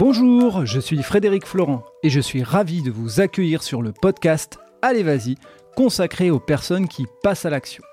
[0.00, 4.58] Bonjour, je suis Frédéric Florent et je suis ravi de vous accueillir sur le podcast
[4.80, 5.36] Allez vas-y,
[5.76, 7.84] consacré aux personnes qui passent à l'action.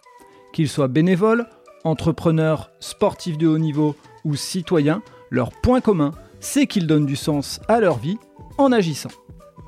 [0.54, 1.48] Qu'ils soient bénévoles,
[1.84, 3.94] entrepreneurs, sportifs de haut niveau
[4.24, 5.02] ou citoyens,
[5.32, 8.18] leur point commun, c'est qu'ils donnent du sens à leur vie
[8.58, 9.12] en agissant.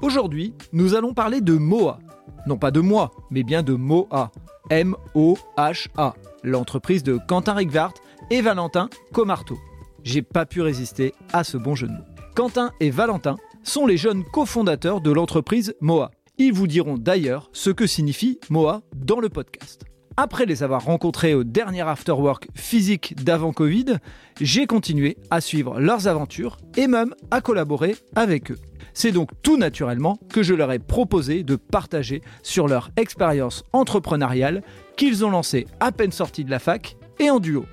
[0.02, 2.00] Aujourd'hui, nous allons parler de MOA.
[2.48, 4.32] Non pas de moi, mais bien de MOA.
[4.70, 6.14] M-O-H-A.
[6.46, 7.96] L'entreprise de Quentin Rigvart
[8.30, 9.60] et Valentin Comarteau.
[10.06, 12.19] J'ai pas pu résister à ce bon jeu de mots.
[12.36, 16.12] Quentin et Valentin sont les jeunes cofondateurs de l'entreprise MOA.
[16.38, 19.84] Ils vous diront d'ailleurs ce que signifie MOA dans le podcast.
[20.16, 23.98] Après les avoir rencontrés au dernier afterwork physique d'avant Covid,
[24.42, 28.60] j'ai continué à suivre leurs aventures et même à collaborer avec eux.
[28.94, 34.62] C'est donc tout naturellement que je leur ai proposé de partager sur leur expérience entrepreneuriale
[34.98, 37.66] qu'ils ont lancée à peine sortie de la fac et en duo.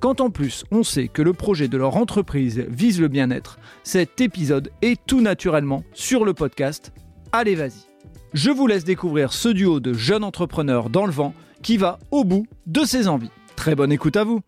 [0.00, 4.20] Quand en plus on sait que le projet de leur entreprise vise le bien-être, cet
[4.20, 6.92] épisode est tout naturellement sur le podcast.
[7.32, 7.84] Allez vas-y.
[8.32, 12.24] Je vous laisse découvrir ce duo de jeunes entrepreneurs dans le vent qui va au
[12.24, 13.30] bout de ses envies.
[13.56, 14.40] Très bonne écoute à vous.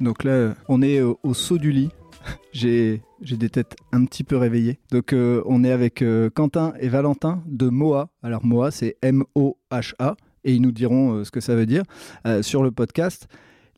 [0.00, 1.90] Donc là, on est au, au saut du lit.
[2.52, 4.78] J'ai des têtes un petit peu réveillées.
[4.90, 8.08] Donc euh, on est avec euh, Quentin et Valentin de MOA.
[8.22, 10.16] Alors MOA, c'est M-O-H-A,
[10.46, 11.82] et ils nous diront euh, ce que ça veut dire
[12.26, 13.28] euh, sur le podcast.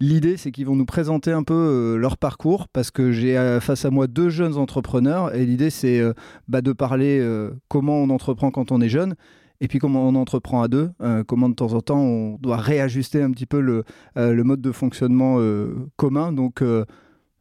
[0.00, 3.60] L'idée, c'est qu'ils vont nous présenter un peu euh, leur parcours parce que j'ai euh,
[3.60, 6.12] face à moi deux jeunes entrepreneurs et l'idée, c'est euh,
[6.46, 7.24] bah, de parler
[7.68, 9.14] comment on entreprend quand on est jeune
[9.60, 12.58] et puis comment on entreprend à deux, euh, comment de temps en temps on doit
[12.58, 13.84] réajuster un petit peu le,
[14.16, 16.32] euh, le mode de fonctionnement euh, commun.
[16.32, 16.62] Donc,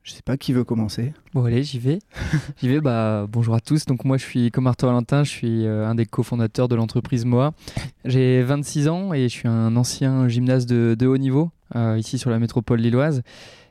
[0.07, 1.13] je sais pas qui veut commencer.
[1.33, 1.99] Bon allez, j'y vais.
[2.61, 2.79] j'y vais.
[2.79, 3.85] Bah bonjour à tous.
[3.85, 7.25] Donc moi je suis comme Martin Valentin, je suis euh, un des cofondateurs de l'entreprise
[7.25, 7.51] Moa.
[8.05, 12.29] J'ai 26 ans et je suis un ancien gymnaste de, de haut niveau ici sur
[12.29, 13.23] la métropole lilloise.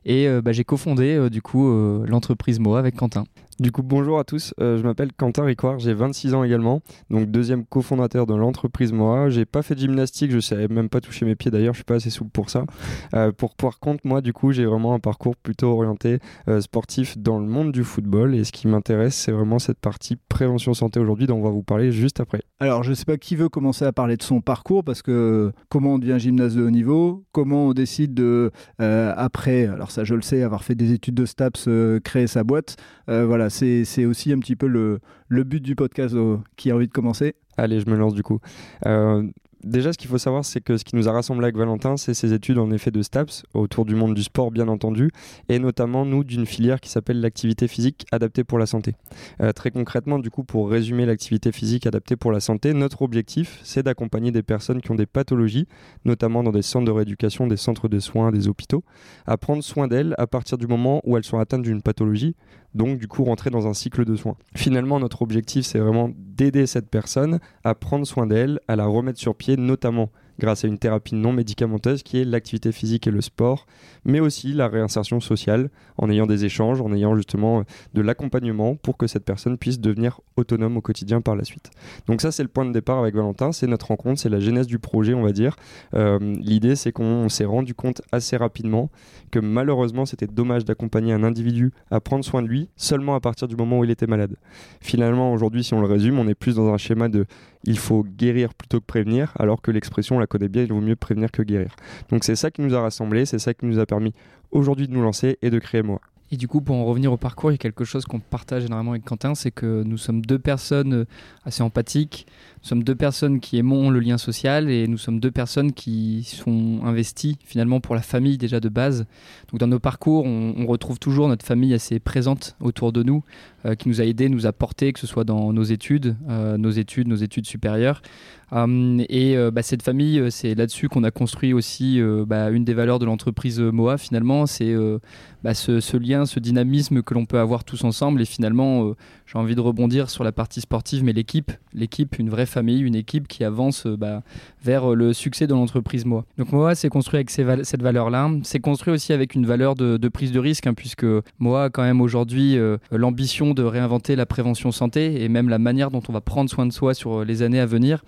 [0.06, 3.24] Et euh, bah, j'ai cofondé euh, du coup euh, l'entreprise Moa avec Quentin.
[3.58, 4.52] Du coup, bonjour à tous.
[4.60, 9.30] Euh, je m'appelle Quentin Ricoire, j'ai 26 ans également, donc deuxième cofondateur de l'entreprise Moa.
[9.30, 11.84] J'ai pas fait de gymnastique, je savais même pas toucher mes pieds d'ailleurs, je suis
[11.84, 12.66] pas assez souple pour ça.
[13.14, 17.16] Euh, pour par contre, moi, du coup, j'ai vraiment un parcours plutôt orienté euh, sportif
[17.16, 21.00] dans le monde du football et ce qui m'intéresse, c'est vraiment cette partie prévention santé
[21.00, 22.42] aujourd'hui dont on va vous parler juste après.
[22.60, 25.94] Alors, je sais pas qui veut commencer à parler de son parcours parce que comment
[25.94, 30.20] on devient gymnaste de haut niveau, comment on décide de, après, alors ça je le
[30.20, 31.70] sais, avoir fait des études de STAPS,
[32.04, 32.76] créer sa boîte.
[33.08, 35.00] Euh, c'est aussi un petit peu le,
[35.44, 37.34] but du podcast euh, qui a envie de commencer.
[37.56, 38.40] Allez, je me lance du coup.
[38.86, 39.22] Euh,
[39.66, 42.14] déjà, ce qu'il faut savoir, c'est que ce qui nous a rassemblé avec Valentin, c'est
[42.14, 45.10] ses études en effet de STAPS, autour du monde du sport, bien entendu,
[45.48, 48.94] et notamment, nous, d'une filière qui s'appelle l'activité physique adaptée pour la santé.
[49.40, 53.60] Euh, très concrètement, du coup, pour résumer l'activité physique adaptée pour la santé, notre objectif,
[53.62, 55.66] c'est d'accompagner des personnes qui ont des pathologies,
[56.04, 58.84] notamment dans des centres de rééducation, des centres de soins, des hôpitaux,
[59.26, 62.36] à prendre soin d'elles à partir du moment où elles sont atteintes d'une pathologie,
[62.76, 64.36] donc du coup rentrer dans un cycle de soins.
[64.54, 69.18] Finalement, notre objectif, c'est vraiment d'aider cette personne à prendre soin d'elle, à la remettre
[69.18, 73.20] sur pied, notamment grâce à une thérapie non médicamenteuse qui est l'activité physique et le
[73.20, 73.66] sport,
[74.04, 77.62] mais aussi la réinsertion sociale en ayant des échanges, en ayant justement euh,
[77.94, 81.70] de l'accompagnement pour que cette personne puisse devenir autonome au quotidien par la suite.
[82.06, 84.66] Donc ça, c'est le point de départ avec Valentin, c'est notre rencontre, c'est la genèse
[84.66, 85.56] du projet, on va dire.
[85.94, 88.90] Euh, L'idée, c'est qu'on s'est rendu compte assez rapidement
[89.30, 93.48] que malheureusement, c'était dommage d'accompagner un individu à prendre soin de lui seulement à partir
[93.48, 94.36] du moment où il était malade.
[94.80, 97.26] Finalement, aujourd'hui, si on le résume, on est plus dans un schéma de
[97.66, 100.80] il faut guérir plutôt que prévenir, alors que l'expression, on la connaît bien, il vaut
[100.80, 101.74] mieux prévenir que guérir.
[102.10, 104.14] Donc c'est ça qui nous a rassemblés, c'est ça qui nous a permis
[104.50, 106.00] aujourd'hui de nous lancer et de créer moi.
[106.32, 108.64] Et du coup, pour en revenir au parcours, il y a quelque chose qu'on partage
[108.64, 111.04] énormément avec Quentin, c'est que nous sommes deux personnes euh,
[111.44, 112.26] assez empathiques,
[112.62, 116.24] nous sommes deux personnes qui aimons le lien social et nous sommes deux personnes qui
[116.24, 119.06] sont investies finalement pour la famille déjà de base.
[119.52, 123.22] Donc dans nos parcours, on, retrouve toujours notre famille assez présente autour de nous,
[123.64, 126.56] euh, qui nous a aidés, nous a portés, que ce soit dans nos études, euh,
[126.56, 128.02] nos études, nos études supérieures.
[128.52, 132.50] Hum, et euh, bah, cette famille, euh, c'est là-dessus qu'on a construit aussi euh, bah,
[132.50, 134.98] une des valeurs de l'entreprise euh, Moa finalement, c'est euh,
[135.46, 138.20] bah, ce, lien, ce dynamisme que l'on peut avoir tous ensemble.
[138.20, 142.30] Et finalement, euh, j'ai envie de rebondir sur la partie sportive, mais l'équipe, l'équipe, une
[142.30, 144.20] vraie famille, une équipe qui avance euh,
[144.64, 146.24] vers euh, le succès de l'entreprise Moa.
[146.36, 148.28] Donc Moa, c'est construit avec cette valeur-là.
[148.42, 151.06] C'est construit aussi avec une valeur de, prise de risque, hein, puisque
[151.38, 155.60] Moa a quand même aujourd'hui euh, l'ambition de réinventer la prévention santé et même la
[155.60, 158.02] manière dont on va prendre soin de soi sur euh, les années à venir.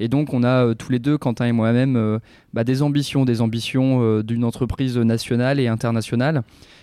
[0.00, 2.18] Et donc, on a euh, tous les deux, Quentin et moi-même, euh,
[2.52, 6.42] bah, des ambitions, des ambitions euh, d'une entreprise nationale et internationale.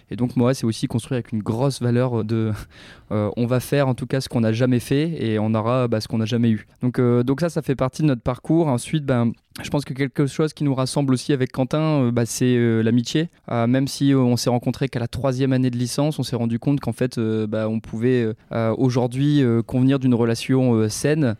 [0.10, 2.52] Et donc, moi, c'est aussi construit avec une grosse valeur de
[3.12, 6.02] on va faire en tout cas ce qu'on n'a jamais fait et on aura bah,
[6.02, 6.68] ce qu'on n'a jamais eu.
[6.82, 8.68] Donc, donc ça, ça fait partie de notre parcours.
[8.68, 9.32] Ensuite, ben,
[9.62, 12.82] Je pense que quelque chose qui nous rassemble aussi avec Quentin, euh, bah, c'est euh,
[12.82, 13.30] l'amitié.
[13.52, 16.58] Euh, même si on s'est rencontré qu'à la troisième année de licence, on s'est rendu
[16.58, 18.34] compte qu'en fait, bah, on pouvait
[18.78, 21.36] aujourd'hui convenir d'une relation saine,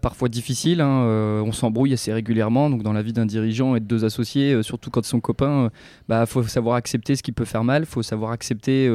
[0.00, 0.80] parfois difficile.
[0.80, 2.68] Hein, on s'embrouille assez régulièrement.
[2.68, 5.70] Donc, dans la vie d'un dirigeant et de deux associés, surtout quand ils sont copains,
[5.72, 7.82] il bah, faut savoir accepter ce qui peut faire mal.
[7.82, 8.90] Il faut savoir accepter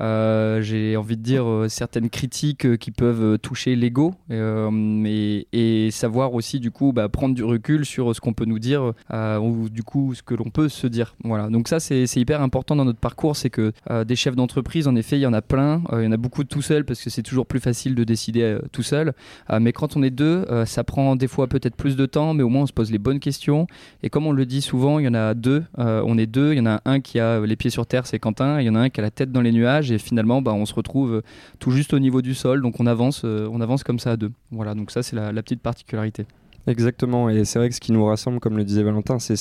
[0.00, 6.34] j'ai envie de dire euh, certaines critiques euh, qui peuvent toucher l'ego et, et, savoir
[6.34, 9.82] aussi du coup bah, prendre du recul sur ce qu'on peut nous dire ou du
[9.82, 11.14] coup ce que l'on peut se dire.
[11.24, 11.48] Voilà.
[11.48, 13.72] Donc ça c'est hyper important dans notre parcours, c'est que
[14.04, 15.82] des chefs d'entreprise, en effet, il y en a plein.
[15.92, 18.58] il y en a beaucoup tout seul parce que c'est toujours plus facile de décider
[18.72, 19.12] tout seul.
[19.60, 22.48] mais quand on est deux, ça prend des fois peut-être plus de temps, mais au
[22.48, 23.66] moins on se pose les bonnes questions.
[24.02, 25.64] Et comme on le dit souvent, il y en a deux.
[25.76, 26.52] on est deux.
[26.52, 28.60] Il y en a un qui a les pieds sur terre, c'est Quentin.
[28.60, 30.52] Il y en a un qui a la tête dans les nuages et finalement bah,
[30.52, 31.22] on se retrouve euh,
[31.58, 34.16] tout juste au niveau du sol donc on avance, euh, on avance comme ça à
[34.16, 34.32] deux.
[34.50, 36.26] Voilà donc ça c'est la petite particularité.
[36.68, 39.34] Exactement, et c'est vrai que ce qui nous rassemble, comme le disait Valentin, c'est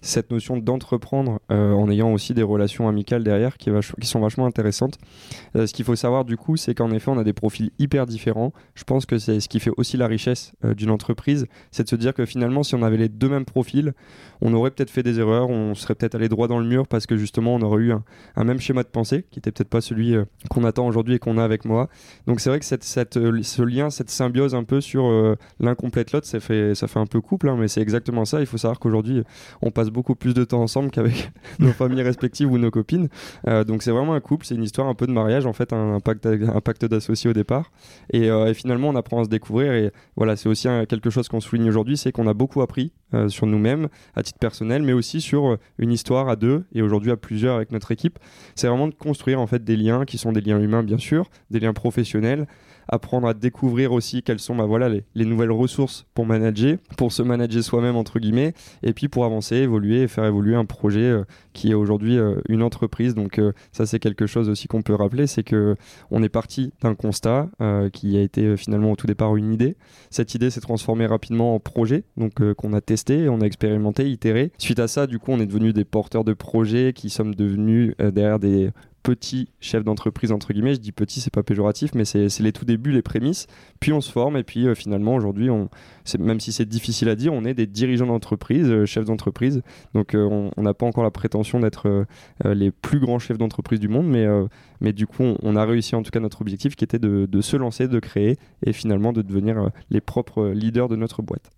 [0.00, 3.70] cette notion d'entreprendre euh, en ayant aussi des relations amicales derrière qui,
[4.02, 4.96] sont vachement intéressantes.
[5.56, 8.06] Euh, ce qu'il faut savoir du coup, c'est qu'en effet, on a des profils hyper
[8.06, 8.52] différents.
[8.76, 11.88] Je pense que c'est ce qui fait aussi la richesse euh, d'une entreprise, c'est de
[11.88, 13.92] se dire que finalement, si on avait les deux mêmes profils,
[14.40, 17.06] on aurait peut-être fait des erreurs, on serait peut-être allé droit dans le mur parce
[17.06, 20.14] que justement, on aurait eu un, même schéma de pensée qui était peut-être pas celui
[20.48, 21.88] qu'on attend aujourd'hui et qu'on a avec moi.
[22.28, 26.38] Donc c'est vrai que ce lien, cette symbiose un peu sur l'un complète l'autre, ça
[26.38, 28.40] fait ça fait un peu couple, hein, mais c'est exactement ça.
[28.40, 29.22] Il faut savoir qu'aujourd'hui,
[29.62, 33.08] on passe beaucoup plus de temps ensemble qu'avec nos familles respectives ou nos copines.
[33.46, 35.72] Euh, donc c'est vraiment un couple, c'est une histoire un peu de mariage, en fait,
[35.72, 37.70] un, pacte, un pacte d'associés au départ.
[38.14, 39.72] Euh, et, finalement, on apprend à se découvrir.
[39.72, 43.28] Et voilà, c'est aussi quelque chose qu'on souligne aujourd'hui, c'est qu'on a beaucoup appris euh,
[43.28, 47.16] sur nous-mêmes, à titre personnel, mais aussi sur une histoire à deux et aujourd'hui à
[47.16, 48.18] plusieurs avec notre équipe.
[48.54, 51.30] C'est vraiment de construire en fait des liens qui sont des liens humains, bien sûr,
[51.50, 52.46] des liens professionnels
[52.88, 57.22] apprendre à découvrir aussi quelles sont bah, voilà, les, nouvelles ressources pour manager, pour se
[57.22, 61.24] manager soi-même entre guillemets, et puis pour avancer, évoluer et faire évoluer un projet euh,
[61.52, 63.14] qui est aujourd'hui euh, une entreprise.
[63.14, 65.76] Donc euh, ça c'est quelque chose aussi qu'on peut rappeler, c'est que
[66.10, 67.48] on est parti d'un constat
[67.92, 69.76] qui a été finalement au tout départ une idée.
[70.10, 74.52] Cette idée s'est transformée rapidement en projet, donc qu'on a testé, on a expérimenté, itéré.
[74.58, 77.94] Suite à ça, du coup, on est devenu des porteurs de projets qui sommes devenus
[77.98, 78.70] derrière des
[79.08, 80.74] petit chef d'entreprise entre guillemets.
[80.74, 83.46] Je dis petit, c'est pas péjoratif, mais c'est les tout débuts, les prémices.
[83.80, 85.48] Puis on se forme et puis euh, finalement aujourd'hui,
[86.18, 89.62] même si c'est difficile à dire, on est des dirigeants d'entreprise, euh, chefs d'entreprise.
[89.94, 92.06] Donc euh, on n'a pas encore la prétention d'être
[92.44, 96.10] les plus grands chefs d'entreprise du monde, mais, du coup on, a réussi en tout
[96.10, 100.00] cas notre objectif qui était de, se lancer, de créer et finalement de devenir les
[100.00, 101.50] propres leaders de notre boîte.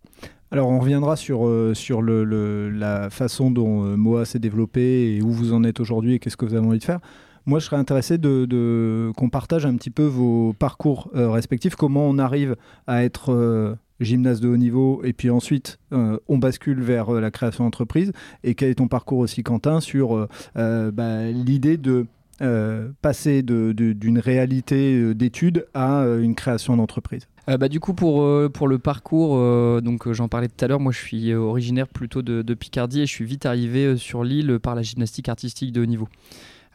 [0.52, 5.64] Alors on reviendra sur, sur la façon dont Moa s'est développé et où vous en
[5.64, 7.00] êtes aujourd'hui et qu'est-ce que vous avez envie de faire.
[7.47, 12.07] Moi, je serais intéressé de, qu'on partage un petit peu vos parcours euh, respectifs, comment
[12.07, 12.57] on arrive
[12.87, 17.31] à être euh, gymnase de haut niveau et puis ensuite euh, on bascule vers la
[17.31, 18.13] création d'entreprise?
[18.45, 22.07] Et quel est ton parcours aussi, Quentin, sur bah, l'idée de
[23.03, 27.27] passer d'une réalité d'études à une création d'entreprise?
[27.47, 29.37] Bah, du coup pour, pour le parcours,
[29.83, 33.07] donc j'en parlais tout à l'heure, moi je suis originaire plutôt de, de, Picardie et
[33.07, 36.09] je suis vite arrivé sur l'île par la gymnastique artistique de haut niveau.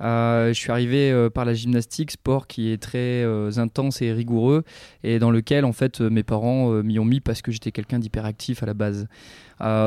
[0.02, 4.12] Euh, je suis arrivé euh, par la gymnastique, sport qui est très euh, intense et
[4.12, 4.64] rigoureux,
[5.04, 8.64] et dans lequel en fait mes parents m'y ont mis parce que j'étais quelqu'un d'hyperactif
[8.64, 9.08] à la base.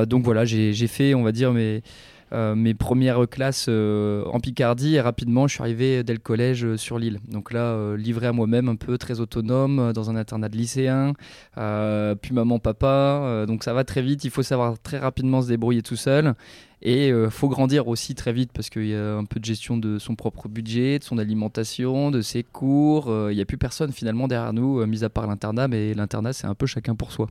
[0.06, 1.82] donc voilà, j'ai fait, on va dire, mes,
[2.32, 7.20] mes premières classes en Picardie et rapidement je suis arrivé dès le collège sur l'île.
[7.28, 11.14] Donc là, livré à moi-même un peu, très autonome, dans un internat de lycéen,
[11.54, 15.82] puis maman, papa, donc ça va très vite, il faut savoir très rapidement se débrouiller
[15.82, 16.34] tout seul.
[16.80, 19.76] Et euh, faut grandir aussi très vite parce qu'il y a un peu de gestion
[19.76, 23.08] de son propre budget, de son alimentation, de ses cours.
[23.08, 25.94] Euh, il n'y a plus personne finalement derrière nous, euh, mis à part l'internat, mais
[25.94, 27.28] l'internat c'est un peu chacun pour soi.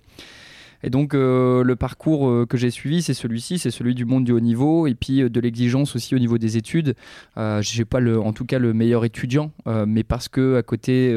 [0.83, 4.39] Et donc le parcours que j'ai suivi, c'est celui-ci, c'est celui du monde du haut
[4.39, 6.95] niveau et puis de l'exigence aussi au niveau des études.
[7.35, 9.51] je n'ai pas le, en tout cas le meilleur étudiant,
[9.87, 11.15] mais parce que à côté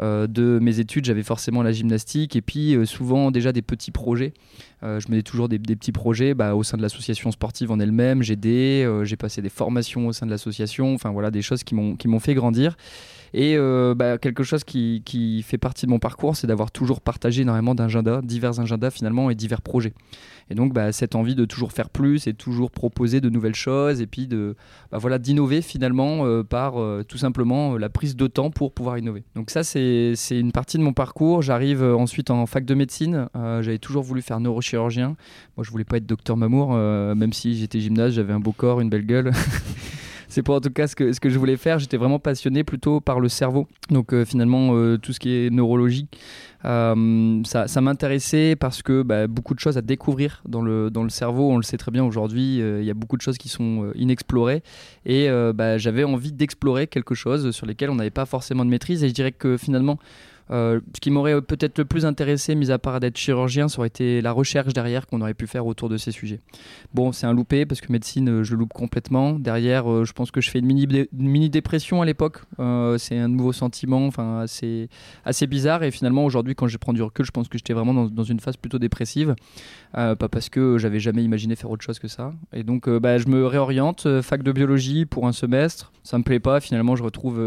[0.00, 4.32] de mes études, j'avais forcément la gymnastique et puis souvent déjà des petits projets.
[4.82, 8.22] Euh, je menais toujours des, petits projets bah, au sein de l'association sportive en elle-même.
[8.22, 10.94] J'ai euh, j'ai passé des formations au sein de l'association.
[10.94, 12.76] Enfin voilà, des choses qui m'ont fait grandir.
[13.32, 17.00] Et euh, bah, quelque chose qui, qui, fait partie de mon parcours, c'est d'avoir toujours
[17.00, 19.92] partagé énormément d'agendas, divers agendas finalement et divers projets.
[20.50, 24.00] Et donc bah, cette envie de toujours faire plus et toujours proposer de nouvelles choses
[24.00, 24.56] et puis de
[24.90, 28.98] bah, voilà d'innover finalement euh, par euh, tout simplement la prise de temps pour pouvoir
[28.98, 29.22] innover.
[29.36, 31.42] Donc ça c'est une partie de mon parcours.
[31.42, 33.28] J'arrive ensuite en fac de médecine.
[33.34, 35.16] J'avais toujours voulu faire neurochirurgien.
[35.56, 38.80] Moi je voulais pas être docteur Mamour, même si j'étais gymnase, j'avais un beau corps,
[38.80, 39.30] une belle gueule.
[40.30, 41.78] c'est pour en tout cas ce que, ce que je voulais faire.
[41.78, 43.68] J'étais vraiment passionné plutôt par le cerveau.
[43.90, 46.16] Donc finalement, tout ce qui est neurologique,
[46.64, 51.08] euh, ça, m'intéressait parce que bah, beaucoup de choses à découvrir dans le, dans le
[51.08, 53.48] cerveau, on le sait très bien aujourd'hui, euh, il y a beaucoup de choses qui
[53.48, 54.62] sont euh, inexplorées
[55.06, 59.02] et bah, j'avais envie d'explorer quelque chose sur lesquels on n'avait pas forcément de maîtrise
[59.02, 59.98] et je dirais que finalement
[60.50, 63.88] euh, ce qui m'aurait peut-être le plus intéressé, mis à part d'être chirurgien, ça aurait
[63.88, 66.40] été la recherche derrière qu'on aurait pu faire autour de ces sujets.
[66.92, 69.32] Bon, c'est un loupé parce que médecine, euh, je loupe complètement.
[69.38, 72.42] Derrière, euh, je pense que je fais une mini, dépression à l'époque.
[72.98, 74.88] c'est un nouveau sentiment, enfin assez,
[75.24, 75.82] assez bizarre.
[75.82, 78.24] Et finalement, aujourd'hui, quand je prends du recul, je pense que j'étais vraiment dans, dans,
[78.24, 79.34] une phase plutôt dépressive.
[79.92, 82.32] pas parce que j'avais jamais imaginé faire autre chose que ça.
[82.52, 85.92] Et donc, bah, je me réoriente, fac de biologie pour un semestre.
[86.02, 86.60] Ça me plaît pas.
[86.60, 87.40] Finalement, je retrouve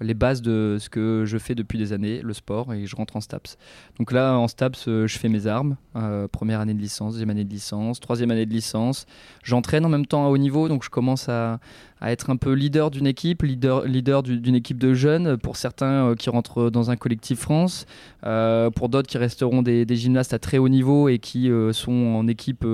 [0.00, 3.16] les bases de ce que je fais depuis des années, le sport, et je rentre
[3.16, 3.56] en STAPS.
[3.98, 5.76] Donc là, en STAPS, euh, je fais mes armes.
[5.96, 9.06] Euh, première année de licence, deuxième année de licence, troisième année de licence.
[9.42, 11.58] J'entraîne en même temps à haut niveau, donc je commence à,
[12.00, 16.14] être un peu leader d'une équipe, leader, leader d'une équipe de jeunes, pour certains euh,
[16.14, 17.86] qui rentrent dans un collectif France,
[18.22, 22.64] pour d'autres qui resteront des, gymnastes à très haut niveau et qui sont en équipe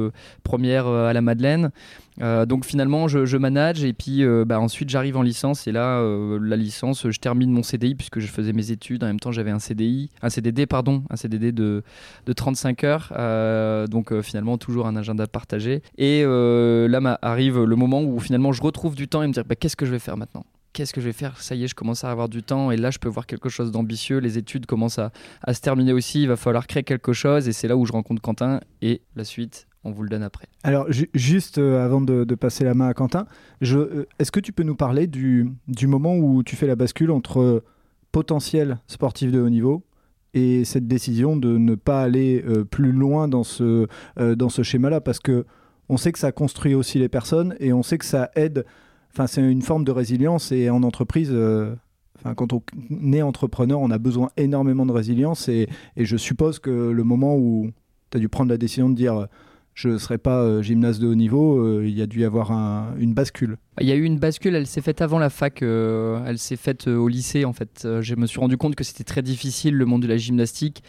[0.43, 1.71] première à la Madeleine.
[2.18, 6.00] Donc finalement, je, manage et puis bah, ensuite j'arrive en licence et là,
[6.40, 9.02] la licence, je termine mon CDI puisque je faisais mes études.
[9.04, 11.83] En même temps, j'avais un CDI, un CDD, pardon, un CDD de,
[12.26, 13.88] de 35 heures.
[13.88, 15.83] donc finalement, toujours un agenda partagé.
[15.99, 19.56] Et là arrive le moment où finalement je retrouve du temps et me dire bah,
[19.56, 20.44] qu'est-ce que je vais faire maintenant?
[20.75, 21.40] Qu'est-ce que je vais faire?
[21.40, 23.49] Ça y est, je commence à avoir du temps et là, je peux voir quelque
[23.49, 24.18] chose d'ambitieux.
[24.18, 25.12] Les études commencent à,
[25.54, 26.23] se terminer aussi.
[26.23, 29.23] Il va falloir créer quelque chose et c'est là où je rencontre Quentin et la
[29.23, 29.68] suite.
[29.84, 30.46] On vous le donne après.
[30.62, 33.26] Alors, juste euh, avant de, passer la main à Quentin,
[33.62, 35.46] euh, est-ce que tu peux nous parler du,
[35.82, 37.62] moment où tu fais la bascule entre
[38.10, 39.84] potentiel sportif de haut niveau
[40.32, 43.86] et cette décision de ne pas aller euh, plus loin dans ce,
[44.16, 45.02] dans ce schéma-là?
[45.02, 45.44] Parce que
[45.90, 48.64] on sait que ça construit aussi les personnes et on sait que ça aide
[49.12, 51.32] Enfin, c'est une forme de résilience et en entreprise,
[52.34, 52.62] quand on
[53.12, 57.70] est entrepreneur, on a besoin énormément de résilience et, je suppose que le moment où
[58.10, 59.28] tu as dû prendre la décision de dire
[59.75, 62.25] je ne serai pas euh, gymnaste de haut niveau, euh, il y a dû y
[62.25, 62.52] avoir
[62.99, 63.59] une bascule.
[63.81, 66.87] Il y a eu une bascule, elle s'est faite avant la fac, elle s'est faite
[66.87, 67.87] au lycée en fait.
[68.00, 70.83] je me suis rendu compte que c'était très difficile le monde de la gymnastique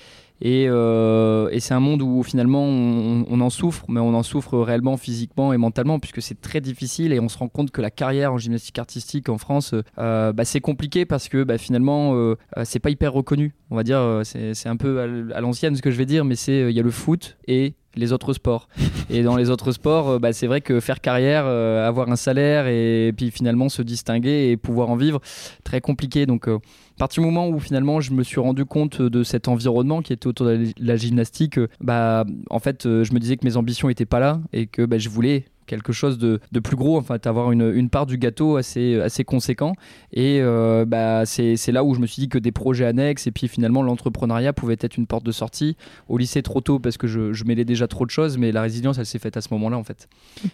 [0.44, 4.98] euh, et, c'est un monde où finalement on, en souffre, mais on en souffre réellement
[4.98, 8.34] physiquement et mentalement, puisque c'est très difficile et on se rend compte que la carrière
[8.34, 12.80] en gymnastique artistique en France, euh, bah, c'est compliqué parce que bah, finalement euh, c'est
[12.80, 13.56] pas hyper reconnu.
[13.72, 16.72] On va dire, c'est un peu à l'ancienne ce que je vais dire, mais il
[16.72, 18.68] y a le foot et les autres sports.
[19.10, 23.14] Et dans les autres sports, bah, c'est vrai que faire carrière, avoir un salaire et,
[23.16, 25.22] puis finalement se distinguer et pouvoir en vivre,
[25.64, 26.26] très compliqué.
[26.26, 26.48] Donc
[26.96, 30.14] à partir du moment où finalement je me suis rendu compte de cet environnement qui
[30.14, 33.58] était autour de la gymnastique, euh, bah en fait euh, je me disais que mes
[33.58, 37.18] ambitions n'étaient pas là et que bah, je voulais quelque chose de, plus gros, enfin
[37.26, 39.74] avoir une, une, part du gâteau assez, assez conséquent.
[40.14, 43.32] Et euh, bah, c'est là où je me suis dit que des projets annexes et
[43.32, 45.78] puis finalement l'entrepreneuriat pouvait être une porte de sortie.
[46.08, 48.62] Au lycée trop tôt parce que je, je mêlais déjà trop de choses, mais la
[48.62, 50.08] résilience elle s'est faite à ce moment-là en fait.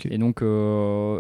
[0.09, 0.41] Et, donc,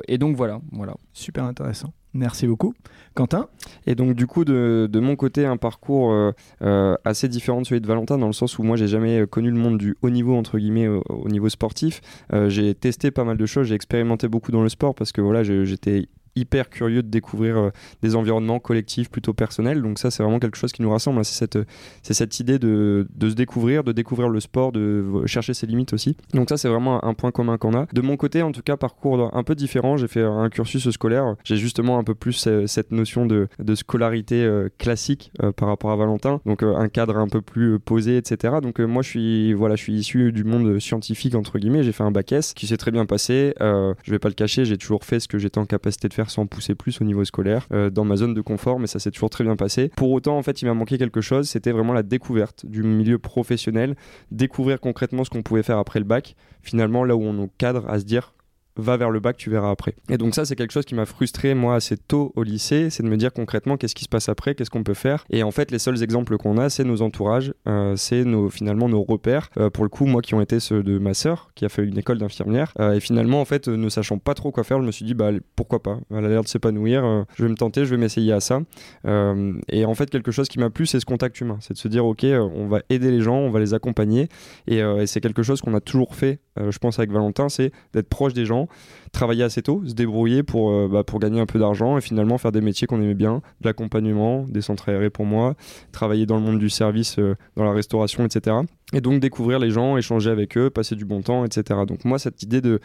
[0.07, 0.95] et donc voilà, voilà.
[1.13, 1.93] Super intéressant.
[2.13, 2.73] Merci beaucoup.
[3.13, 3.47] Quentin
[3.87, 7.81] Et donc du coup, de, mon côté, un parcours euh, euh, assez différent de celui
[7.81, 10.35] de Valentin, dans le sens où moi, j'ai jamais connu le monde du haut niveau,
[10.35, 12.01] entre guillemets, au, niveau sportif.
[12.33, 15.21] Euh, j'ai testé pas mal de choses, j'ai expérimenté beaucoup dans le sport parce que
[15.21, 17.69] voilà, j'étais hyper curieux de découvrir euh,
[18.01, 19.81] des environnements collectifs plutôt personnels.
[19.81, 21.19] Donc ça, c'est vraiment quelque chose qui nous rassemble.
[21.19, 21.23] Hein.
[21.23, 21.59] C'est cette,
[22.03, 25.93] c'est cette idée de, de, se découvrir, de découvrir le sport, de chercher ses limites
[25.93, 26.15] aussi.
[26.33, 27.85] Donc ça, c'est vraiment un point commun qu'on a.
[27.93, 29.97] De mon côté, en tout cas, parcours un peu différent.
[29.97, 31.35] J'ai fait un cursus scolaire.
[31.43, 35.91] J'ai justement un peu plus euh, cette notion de, de scolarité euh, classique par rapport
[35.91, 36.41] à Valentin.
[36.45, 38.55] Donc un cadre un peu plus posé, etc.
[38.61, 41.83] Donc moi, je suis, voilà, je suis issu du monde scientifique, entre guillemets.
[41.83, 43.53] J'ai fait un bac S qui s'est très bien passé.
[43.59, 46.20] je vais pas le cacher, j'ai toujours fait ce que j'étais en capacité de faire
[46.29, 49.11] sans pousser plus au niveau scolaire, euh, dans ma zone de confort, mais ça s'est
[49.11, 49.91] toujours très bien passé.
[49.95, 53.17] Pour autant, en fait, il m'a manqué quelque chose, c'était vraiment la découverte du milieu
[53.17, 53.95] professionnel,
[54.31, 56.35] découvrir concrètement ce qu'on pouvait faire après le bac.
[56.61, 58.33] Finalement, là où on nous cadre à se dire
[58.75, 59.95] va vers le bac, tu verras après.
[60.09, 63.03] Et donc ça, c'est quelque chose qui m'a frustré moi assez tôt au lycée, c'est
[63.03, 65.25] de me dire concrètement qu'est-ce qui se passe après, qu'est-ce qu'on peut faire.
[65.29, 68.89] Et en fait, les seuls exemples qu'on a, c'est nos entourages, euh, c'est nos finalement
[68.89, 69.49] nos repères.
[69.57, 71.83] Euh, pour le coup, moi qui ont été ceux de ma sœur, qui a fait
[71.83, 74.85] une école d'infirmière, euh, et finalement en fait, ne sachant pas trop quoi faire, je
[74.85, 75.99] me suis dit bah pourquoi pas?
[76.11, 78.61] Elle a l'air de s'épanouir, je vais me tenter, je vais m'essayer à ça.
[79.05, 81.87] et en fait, quelque chose qui m'a plu, c'est ce contact humain, c'est de se
[81.87, 84.29] dire ok, on va aider les gens, on va les accompagner,
[84.67, 88.09] et, et c'est quelque chose qu'on a toujours fait, je pense avec Valentin, c'est d'être
[88.09, 88.60] proche des gens
[89.11, 92.37] travailler assez tôt, se débrouiller pour, euh, bah, pour gagner un peu d'argent et finalement
[92.37, 95.55] faire des métiers qu'on aimait bien, de l'accompagnement, des centres aérés pour moi,
[95.91, 98.57] travailler dans le monde du service, euh, dans la restauration, etc.
[98.93, 101.79] et donc découvrir les gens, échanger avec eux, passer du bon temps, etc.
[101.87, 102.77] Donc moi, cette idée euh,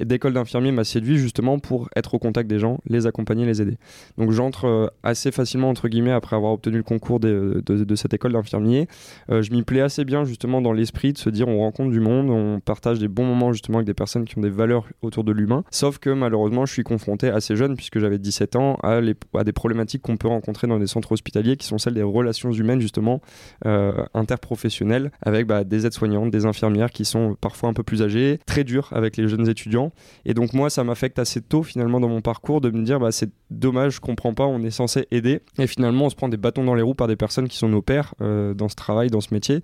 [0.00, 3.76] d'école d'infirmier m'a séduit justement pour être au contact des gens, les accompagner, les aider.
[4.18, 7.62] Donc j'entre euh, assez facilement, entre guillemets, après avoir obtenu le concours de,
[7.94, 8.88] cette école d'infirmier.
[9.30, 12.00] Euh, je m'y plais assez bien justement dans l'esprit de se dire on rencontre du
[12.00, 15.24] monde, on partage des bons moments justement avec des personnes qui ont des valeurs autour
[15.24, 15.64] de l'humain.
[15.70, 19.00] Sauf que malheureusement, je suis confronté assez jeune, puisque j'avais 17 ans, à,
[19.34, 22.50] à des problématiques qu'on peut rencontrer dans des centres hospitaliers qui sont celles des relations
[22.52, 23.20] humaines justement
[24.14, 28.64] interprofessionnelles avec bah, des aides-soignantes, des infirmières qui sont parfois un peu plus âgées, très
[28.64, 29.92] dures avec les jeunes étudiants.
[30.24, 33.12] Et donc moi, ça m'affecte assez tôt finalement dans mon parcours de me dire bah,
[33.12, 35.40] c'est dommage, je comprends pas, on est censé aider.
[35.58, 37.68] Et finalement, on se prend des bâtons dans les roues par des personnes qui sont
[37.68, 39.60] nos pères euh, dans ce travail, dans ce métier.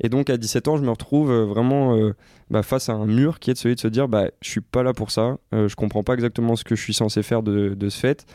[0.00, 2.14] Et donc à 17 ans, je me retrouve euh, vraiment euh,
[2.50, 4.82] bah, face à un mur qui est celui de se dire bah, je suis pas
[4.82, 7.88] là pour ça, je comprends pas exactement ce que je suis censé faire de, de
[7.88, 8.26] ce fait.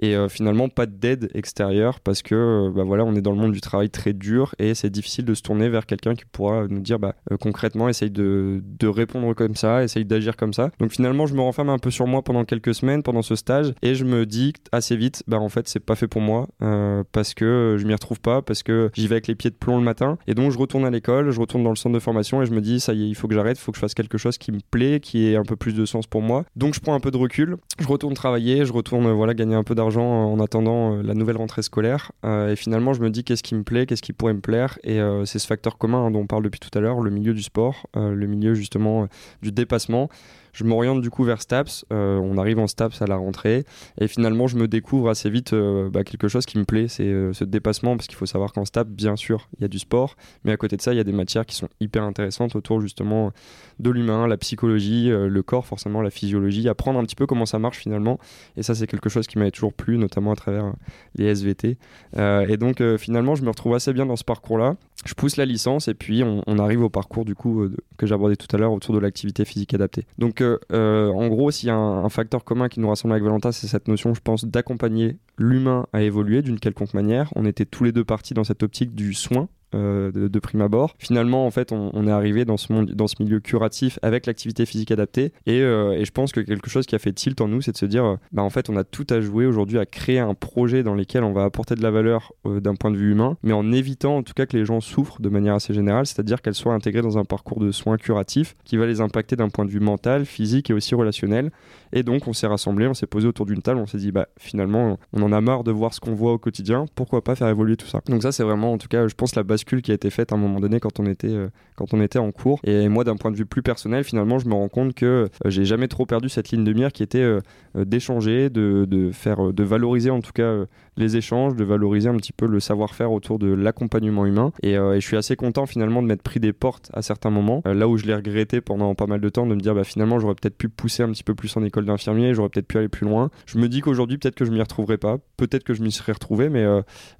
[0.00, 3.60] Et finalement, pas d'aide extérieure parce que bah, voilà, on est dans le monde du
[3.60, 6.98] travail très dur et c'est difficile de se tourner vers quelqu'un qui pourra nous dire
[6.98, 10.70] bah, euh, concrètement, essaye de, répondre comme ça, essaye d'agir comme ça.
[10.78, 13.72] Donc finalement, je me renferme un peu sur moi pendant quelques semaines, pendant ce stage,
[13.82, 17.34] et je me dis assez vite, en fait, c'est pas fait pour moi euh, parce
[17.34, 19.84] que je m'y retrouve pas, parce que j'y vais avec les pieds de plomb le
[19.84, 20.18] matin.
[20.26, 22.52] Et donc, je retourne à l'école, je retourne dans le centre de formation et je
[22.52, 24.38] me dis, ça y est, il faut que j'arrête, faut que je fasse quelque chose
[24.38, 26.44] qui me plaît, qui ait un peu plus de sens pour moi.
[26.56, 29.64] Donc, je prends un peu de recul, je retourne travailler, je retourne voilà, gagner un
[29.64, 32.12] peu d'argent en attendant euh, la nouvelle rentrée scolaire.
[32.24, 34.78] et finalement, je me dis, qu'est-ce qui me plaît, qu'est-ce qui pourrait me plaire.
[34.84, 37.34] Et c'est ce facteur commun hein, dont on parle depuis tout à l'heure, le milieu
[37.34, 39.06] du sport, euh, le milieu justement euh,
[39.42, 40.08] du dépassement.
[40.54, 41.84] Je m'oriente du coup vers Staps.
[41.92, 43.64] Euh, on arrive en Staps à la rentrée.
[44.00, 47.02] Et finalement, je me découvre assez vite euh, bah, quelque chose qui me plaît, c'est
[47.02, 47.96] euh, ce dépassement.
[47.96, 50.14] Parce qu'il faut savoir qu'en Staps, bien sûr, il y a du sport.
[50.44, 52.80] Mais à côté de ça, il y a des matières qui sont hyper intéressantes autour
[52.80, 53.32] justement
[53.78, 56.68] de l'humain, la psychologie, le corps, forcément, la physiologie.
[56.68, 58.18] Apprendre un petit peu comment ça marche finalement.
[58.56, 60.72] Et ça, c'est quelque chose qui m'avait toujours plu, notamment à travers
[61.16, 61.76] les SVT.
[62.16, 64.76] et donc, finalement, je me retrouve assez bien dans ce parcours-là.
[65.04, 67.68] Je pousse la licence et puis on, arrive au parcours du coup
[67.98, 70.06] que j'abordais tout à l'heure autour de l'activité physique adaptée.
[70.18, 73.52] Donc euh, en gros, s'il y a un, facteur commun qui nous rassemble avec Valentin,
[73.52, 77.30] c'est cette notion, je pense, d'accompagner l'humain à évoluer d'une quelconque manière.
[77.36, 80.94] On était tous les deux partis dans cette optique du soin euh, de, prime abord.
[80.98, 84.66] Finalement, en fait, on, est arrivé dans ce, monde, dans ce milieu curatif avec l'activité
[84.66, 85.32] physique adaptée.
[85.46, 87.72] Et, euh, et, je pense que quelque chose qui a fait tilt en nous, c'est
[87.72, 90.34] de se dire, bah, en fait, on a tout à jouer aujourd'hui à créer un
[90.34, 93.36] projet dans lequel on va apporter de la valeur euh, d'un point de vue humain,
[93.42, 96.42] mais en évitant en tout cas que les gens souffrent de manière assez générale, c'est-à-dire
[96.42, 99.64] qu'elles soient intégrées dans un parcours de soins curatifs qui va les impacter d'un point
[99.64, 101.50] de vue mental, physique et aussi relationnel.
[101.94, 104.26] Et donc, on s'est rassemblés, on s'est posé autour d'une table, on s'est dit, bah,
[104.36, 107.48] finalement, on en a marre de voir ce qu'on voit au quotidien, pourquoi pas faire
[107.48, 108.00] évoluer tout ça?
[108.08, 110.32] Donc, ça, c'est vraiment, en tout cas, je pense, la base qui a été faite
[110.32, 112.58] à un moment donné quand on était, euh, quand on était en cours.
[112.64, 115.28] Et moi, d'un point de vue plus personnel, finalement, je me rends compte que euh,
[115.46, 117.40] j'ai jamais trop perdu cette ligne de mire qui était euh,
[117.76, 120.64] d'échanger, de, de, faire, de valoriser en tout cas
[120.96, 124.52] les échanges, de valoriser un petit peu le savoir-faire autour de l'accompagnement humain.
[124.62, 127.88] Et, je suis assez content finalement de m'être pris des portes à certains moments, là
[127.88, 130.34] où je l'ai regretté pendant pas mal de temps, de me dire bah, finalement j'aurais
[130.34, 133.06] peut-être pu pousser un petit peu plus en école d'infirmier, j'aurais peut-être pu aller plus
[133.06, 133.30] loin.
[133.46, 136.12] Je me dis qu'aujourd'hui peut-être que je m'y retrouverai pas, peut-être que je m'y serais
[136.12, 136.64] retrouvé, mais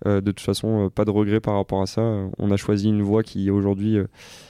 [0.05, 2.03] de toute façon pas de regret par rapport à ça.
[2.39, 4.07] On a choisi une voie qui aujourd'hui euh,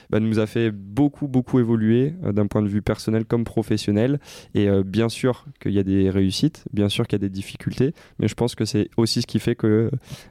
[0.09, 4.19] bah, nous a fait beaucoup beaucoup évoluer euh, d'un point de vue personnel comme professionnel.
[4.53, 7.33] Et euh, bien sûr qu'il y a des réussites, bien sûr qu'il y a des
[7.33, 9.89] difficultés, mais je pense que c'est aussi ce qui fait que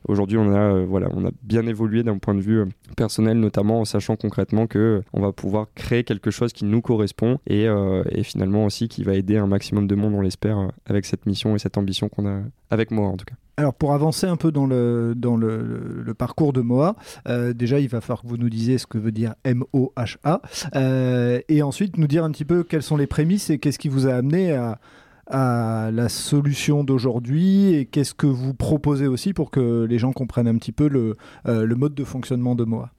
[0.09, 2.64] aujourd'hui on a voilà on a bien évolué d'un point de vue
[2.97, 7.38] personnel, notamment en sachant concrètement que on va pouvoir créer quelque chose qui nous correspond
[7.47, 7.66] et,
[8.11, 11.55] et finalement aussi qui va aider un maximum de monde, on l'espère, avec cette mission
[11.55, 13.35] et cette ambition qu'on a avec moi en tout cas.
[13.57, 16.96] Alors pour avancer un peu dans le, dans le, parcours de Moa,
[17.29, 20.42] euh, déjà il va falloir que vous nous disiez ce que veut dire M-O-H-A,
[20.74, 23.88] euh, et ensuite nous dire un petit peu quelles sont les prémices et qu'est-ce qui
[23.88, 24.81] vous a amené à,
[25.29, 30.48] à la solution d'aujourd'hui et qu'est-ce que vous proposez aussi pour que les gens comprennent
[30.48, 32.90] un petit peu le, euh, le mode de fonctionnement de Moa.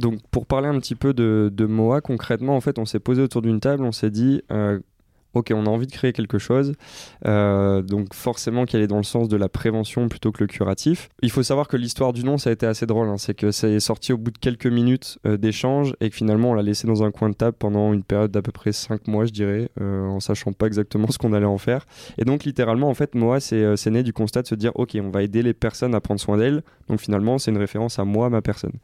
[0.00, 3.22] Donc pour parler un petit peu de, de Moa, concrètement en fait on s'est posé
[3.22, 4.42] autour d'une table, on s'est dit
[5.34, 6.74] ok, on a envie de créer quelque chose,
[7.26, 11.08] euh, donc forcément qu'elle est dans le sens de la prévention plutôt que le curatif.
[11.22, 13.18] Il faut savoir que l'histoire du nom, ça a été assez drôle, hein.
[13.18, 16.50] c'est que ça est sorti au bout de quelques minutes euh, d'échange et que finalement
[16.50, 19.08] on l'a laissé dans un coin de table pendant une période d'à peu près 5
[19.08, 21.86] mois, je dirais, euh, en sachant pas exactement ce qu'on allait en faire.
[22.18, 25.10] Et donc littéralement, en fait, moi, c'est né du constat de se dire, ok, on
[25.10, 28.30] va aider les personnes à prendre soin d'elles, donc finalement, c'est une référence à moi,
[28.30, 28.74] ma personne.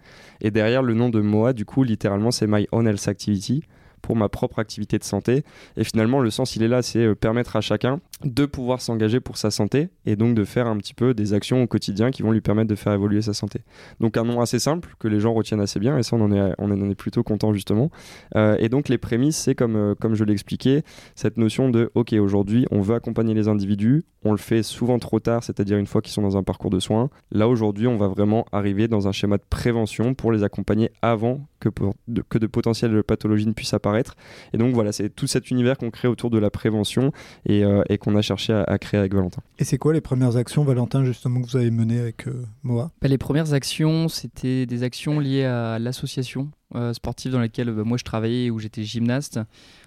[0.41, 3.63] Et derrière le nom de Moa, du coup, littéralement, c'est My Own Health Activity
[4.03, 5.45] pour ma propre activité de santé.
[5.77, 9.21] Et finalement, le sens, il est là, c'est euh, permettre à chacun de pouvoir s'engager
[9.21, 12.23] pour sa santé et donc de faire un petit peu des actions au quotidien qui
[12.23, 13.61] vont lui permettre de faire évoluer sa santé.
[13.99, 16.33] Donc un nom assez simple que les gens retiennent assez bien et ça on en
[16.33, 17.91] est, on en est plutôt content justement.
[18.37, 20.83] Euh, et donc les prémices c'est comme, euh, comme je l'expliquais
[21.15, 25.21] cette notion de ok aujourd'hui on veut accompagner les individus, on le fait souvent trop
[25.21, 27.09] tard c'est-à-dire une fois qu'ils sont dans un parcours de soins.
[27.33, 31.47] Là aujourd'hui on va vraiment arriver dans un schéma de prévention pour les accompagner avant
[31.59, 31.69] que,
[32.09, 34.15] de, que de potentielles pathologies ne puissent apparaître.
[34.53, 37.13] Et donc voilà c'est tout cet univers qu'on crée autour de la prévention
[37.47, 39.43] et, euh, et qu'on on a cherché à, créer avec Valentin.
[39.59, 42.91] Et c'est quoi les premières actions, Valentin, justement, que vous avez menées avec euh, Moa?
[43.01, 47.83] Bah, Les premières actions, c'était des actions liées à l'association euh, sportive dans laquelle bah,
[47.85, 49.41] moi je travaillais, où j'étais gymnaste.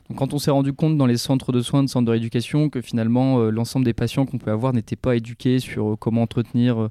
[0.10, 2.70] Donc quand on s'est rendu compte dans les centres de soins, de centres de rééducation,
[2.70, 6.90] que finalement euh, l'ensemble des patients qu'on pouvait avoir n'étaient pas éduqués sur comment entretenir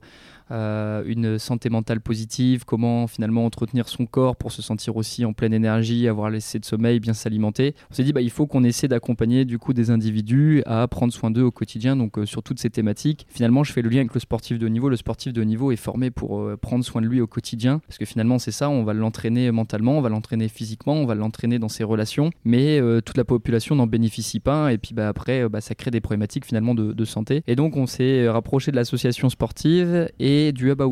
[0.51, 5.33] euh, une santé mentale positive, comment finalement entretenir son corps pour se sentir aussi en
[5.33, 7.75] pleine énergie, avoir laissé de sommeil, bien s'alimenter.
[7.91, 11.13] On s'est dit bah, il faut qu'on essaie d'accompagner du coup des individus à prendre
[11.13, 13.27] soin d'eux au quotidien, donc euh, sur toutes ces thématiques.
[13.29, 14.89] Finalement, je fais le lien avec le sportif de haut niveau.
[14.89, 17.81] Le sportif de haut niveau est formé pour euh, prendre soin de lui au quotidien,
[17.87, 21.15] parce que finalement c'est ça, on va l'entraîner mentalement, on va l'entraîner physiquement, on va
[21.15, 25.49] l'entraîner dans ses relations, mais toute la population n'en bénéficie pas, et puis bah, après
[25.49, 27.43] bah, ça crée des problématiques finalement de, de santé.
[27.47, 30.83] Et donc on s'est rapproché de l'association sportive et du Hub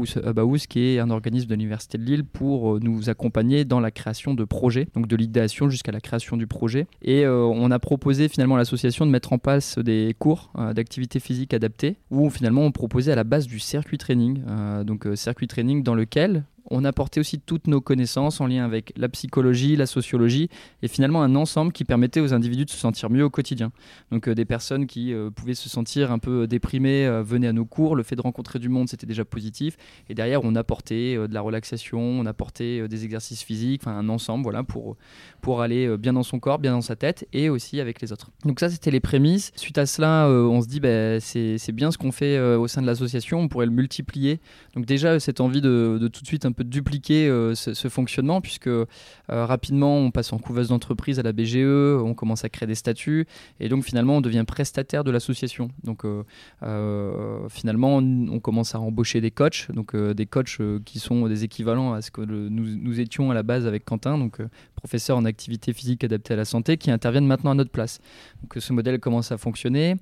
[0.69, 4.35] qui est un organisme de l'Université de Lille pour euh, nous accompagner dans la création
[4.35, 6.87] de projets, donc de l'idéation jusqu'à la création du projet.
[7.03, 10.73] Et euh, on a proposé finalement à l'association de mettre en place des cours euh,
[10.73, 14.43] d'activité physique adaptée, où finalement on proposait à la base du circuit training,
[14.85, 19.09] donc circuit training dans lequel on apportait aussi toutes nos connaissances en lien avec la
[19.09, 20.49] psychologie, la sociologie,
[20.83, 23.73] et finalement un ensemble qui permettait aux individus de se sentir mieux au quotidien.
[24.13, 27.53] Donc euh, des personnes qui euh, pouvaient se sentir un peu déprimées euh, venaient à
[27.53, 29.77] nos cours, le fait de rencontrer du monde c'était déjà positif,
[30.09, 34.45] et derrière on apportait de la relaxation, on apportait des exercices physiques, enfin un ensemble
[34.45, 34.97] voilà, pour,
[35.41, 38.31] pour aller bien dans son corps, bien dans sa tête, et aussi avec les autres.
[38.45, 39.51] Donc ça c'était les prémices.
[39.57, 42.87] Suite à cela, on se dit bah, c'est bien ce qu'on fait au sein de
[42.87, 44.41] l'association, on pourrait le multiplier.
[44.75, 48.41] Donc déjà cette envie de, de tout de suite un peu dupliquer euh, ce, fonctionnement
[48.41, 48.87] puisque euh,
[49.29, 53.27] rapidement on passe en couveuse d'entreprise à la BGE, on commence à créer des statuts
[53.59, 55.71] et donc finalement on devient prestataire de l'association.
[55.85, 61.45] Donc euh, finalement on, commence à embaucher des coachs, donc des coachs qui sont des
[61.45, 64.39] équivalents à ce que nous, étions à la base avec Quentin, donc
[64.75, 68.01] professeur en activité physique adaptée à la santé, qui interviennent maintenant à notre place.
[68.43, 69.97] Donc ce modèle commence à fonctionner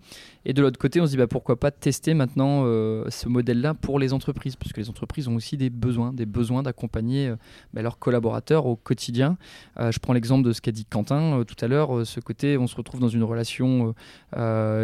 [0.44, 3.98] et de l'autre côté on se dit bah, pourquoi pas tester maintenant ce modèle-là pour
[3.98, 7.36] les entreprises, parce que les entreprises ont aussi des besoins, des besoins d'accompagner euh,
[7.72, 9.36] bah, leurs collaborateurs au quotidien.
[9.78, 12.56] Euh, je prends l'exemple de ce qu'a dit Quentin euh, tout à l'heure, ce côté
[12.58, 13.94] on se retrouve dans une relation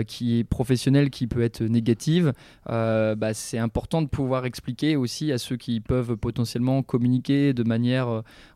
[0.07, 2.33] qui est professionnelle, qui peut être négative.
[2.67, 8.09] Bah, c'est important de pouvoir expliquer aussi à ceux qui peuvent potentiellement communiquer de manière,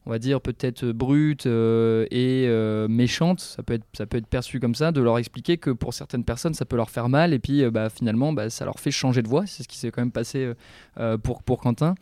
[0.06, 2.48] on va dire, peut-être brute et
[2.88, 5.94] méchante, ça peut, être, ça peut être perçu comme ça, de leur expliquer que pour
[5.94, 9.22] certaines personnes, ça peut leur faire mal et puis bah, finalement, ça leur fait changer
[9.22, 9.46] de voix.
[9.46, 10.52] C'est ce qui s'est quand même passé
[11.22, 11.94] pour, Quentin.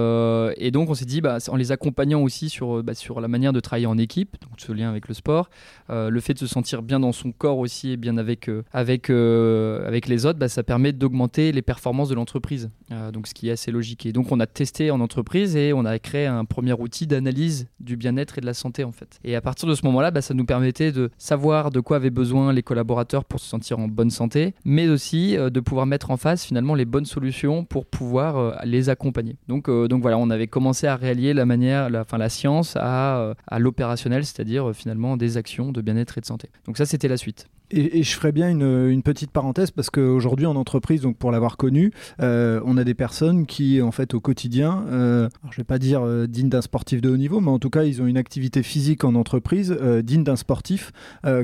[0.00, 3.20] Euh, et donc on s'est dit, bah, en les accompagnant aussi sur, euh, bah, sur
[3.20, 5.50] la manière de travailler en équipe, donc ce lien avec le sport,
[5.90, 9.10] euh, le fait de se sentir bien dans son corps aussi et bien avec, avec,
[9.10, 12.70] avec les autres, bah, ça permet d'augmenter les performances de l'entreprise.
[13.12, 14.06] donc ce qui est assez logique.
[14.06, 17.68] Et donc on a testé en entreprise et on a créé un premier outil d'analyse
[17.78, 19.18] du bien-être et de la santé en fait.
[19.24, 22.52] Et à partir de ce moment-là, ça nous permettait de savoir de quoi avaient besoin
[22.52, 26.44] les collaborateurs pour se sentir en bonne santé, mais aussi de pouvoir mettre en face
[26.44, 29.36] finalement les bonnes solutions pour pouvoir les accompagner.
[29.48, 33.18] Donc, donc voilà, on avait commencé à réallier la manière, la, enfin, la science à,
[33.18, 36.48] euh, à l'opérationnel, c'est-à-dire euh, finalement des actions de bien-être et de santé.
[36.66, 37.48] Donc ça, c'était la suite.
[37.72, 41.92] Et, je ferais bien une, petite parenthèse parce qu'aujourd'hui en entreprise, donc pour l'avoir connu,
[42.20, 46.02] euh, on a des personnes qui en fait au quotidien, euh, je vais pas dire
[46.02, 48.62] euh, digne d'un sportif de haut niveau, mais en tout cas ils ont une activité
[48.62, 50.92] physique en entreprise digne d'un sportif.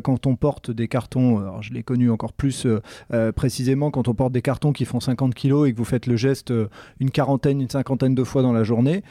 [0.02, 2.66] quand on porte des cartons, alors je l'ai connu encore plus
[3.34, 6.16] précisément, quand on porte des cartons qui font 50 kg et que vous faites le
[6.16, 6.52] geste
[7.00, 9.02] une quarantaine, une cinquantaine de fois dans la journée,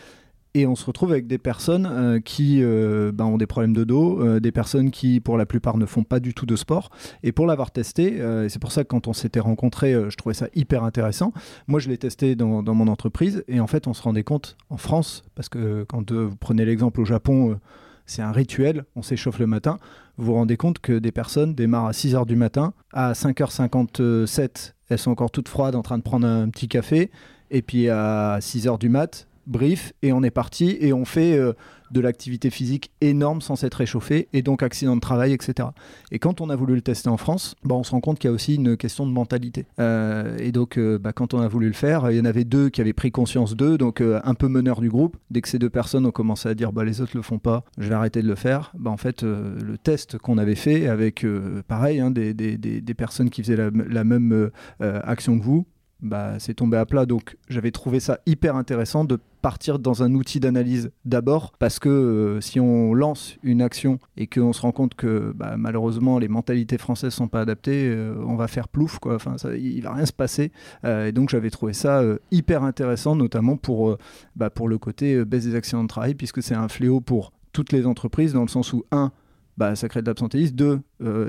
[0.56, 3.84] et on se retrouve avec des personnes euh, qui euh, ben, ont des problèmes de
[3.84, 6.90] dos, euh, des personnes qui, pour la plupart, ne font pas du tout de sport.
[7.24, 10.48] Et pour l'avoir testé, c'est pour ça que quand on s'était rencontrés, je trouvais ça
[10.56, 11.34] hyper intéressant.
[11.68, 14.56] Moi, je l'ai testé dans, dans, mon entreprise, et en fait, on se rendait compte
[14.70, 17.60] en France, parce que quand vous prenez l'exemple au Japon,
[18.06, 19.78] c'est un rituel, on s'échauffe le matin.
[20.18, 25.00] Vous vous rendez compte que des personnes démarrent à 6h du matin, à 5h57, elles
[25.00, 27.12] sont encore toutes froides en train de prendre un petit café,
[27.52, 31.54] et puis à 6h du mat', brief, et on est parti, et on fait euh,
[31.92, 35.70] de l'activité physique énorme sans s'être réchauffé, et donc accident de travail, etc.
[36.12, 38.30] Et quand on a voulu le tester en France, bah, on se rend compte qu'il
[38.30, 39.66] y a aussi une question de mentalité.
[39.80, 42.44] Euh, et donc, euh, bah, quand on a voulu le faire, il y en avait
[42.44, 45.18] deux qui avaient pris conscience d'eux, donc un peu meneur du groupe.
[45.30, 47.64] Dès que ces deux personnes ont commencé à dire bah, les autres le font pas,
[47.78, 51.26] je vais arrêter de le faire, bah, en fait, le test qu'on avait fait avec,
[51.68, 55.66] pareil, hein, des, des, personnes qui faisaient la même action que vous,
[56.06, 57.06] bah, c'est tombé à plat.
[57.06, 61.90] Donc j'avais trouvé ça hyper intéressant de partir dans un outil d'analyse d'abord, parce que
[61.90, 66.28] euh, si on lance une action et qu'on se rend compte que bah, malheureusement les
[66.28, 69.16] mentalités françaises sont pas adaptées, euh, on va faire plouf, quoi.
[69.16, 70.52] Enfin, ça, il va rien se passer.
[70.84, 73.98] Euh, et donc j'avais trouvé ça hyper intéressant, notamment pour,
[74.36, 77.72] bah, pour le côté baisse des accidents de travail, puisque c'est un fléau pour toutes
[77.72, 79.12] les entreprises, dans le sens où, un,
[79.58, 80.80] bah, ça crée de l'absentéisme, deux,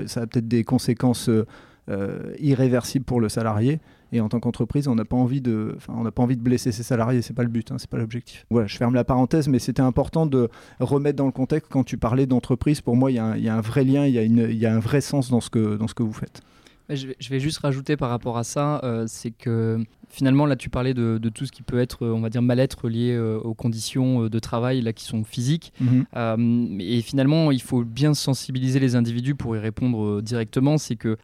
[0.07, 1.29] ça a peut-être des conséquences
[2.39, 3.79] irréversibles pour le salarié.
[4.11, 6.71] Et en tant qu'entreprise, on n'a pas envie de, on n'a pas envie de blesser
[6.71, 7.21] ses salariés.
[7.21, 8.45] C'est pas le but, hein, c'est pas l'objectif.
[8.49, 11.97] Voilà, je ferme la parenthèse, mais c'était important de remettre dans le contexte quand tu
[11.97, 12.81] parlais d'entreprise.
[12.81, 15.01] Pour moi, il y, y, a un vrai lien, il y, y, a un vrai
[15.01, 16.41] sens dans ce que, dans ce que vous faites.
[16.89, 20.93] Je vais, juste rajouter par rapport à ça, euh, c'est que finalement là tu parlais
[20.93, 24.23] de, de, tout ce qui peut être, on va dire, mal-être lié euh, aux conditions
[24.23, 25.73] euh, de travail là qui sont physiques.
[25.81, 26.77] Mhm.
[26.79, 30.77] et finalement, il faut bien sensibiliser les individus pour y répondre directement.
[30.77, 31.17] C'est que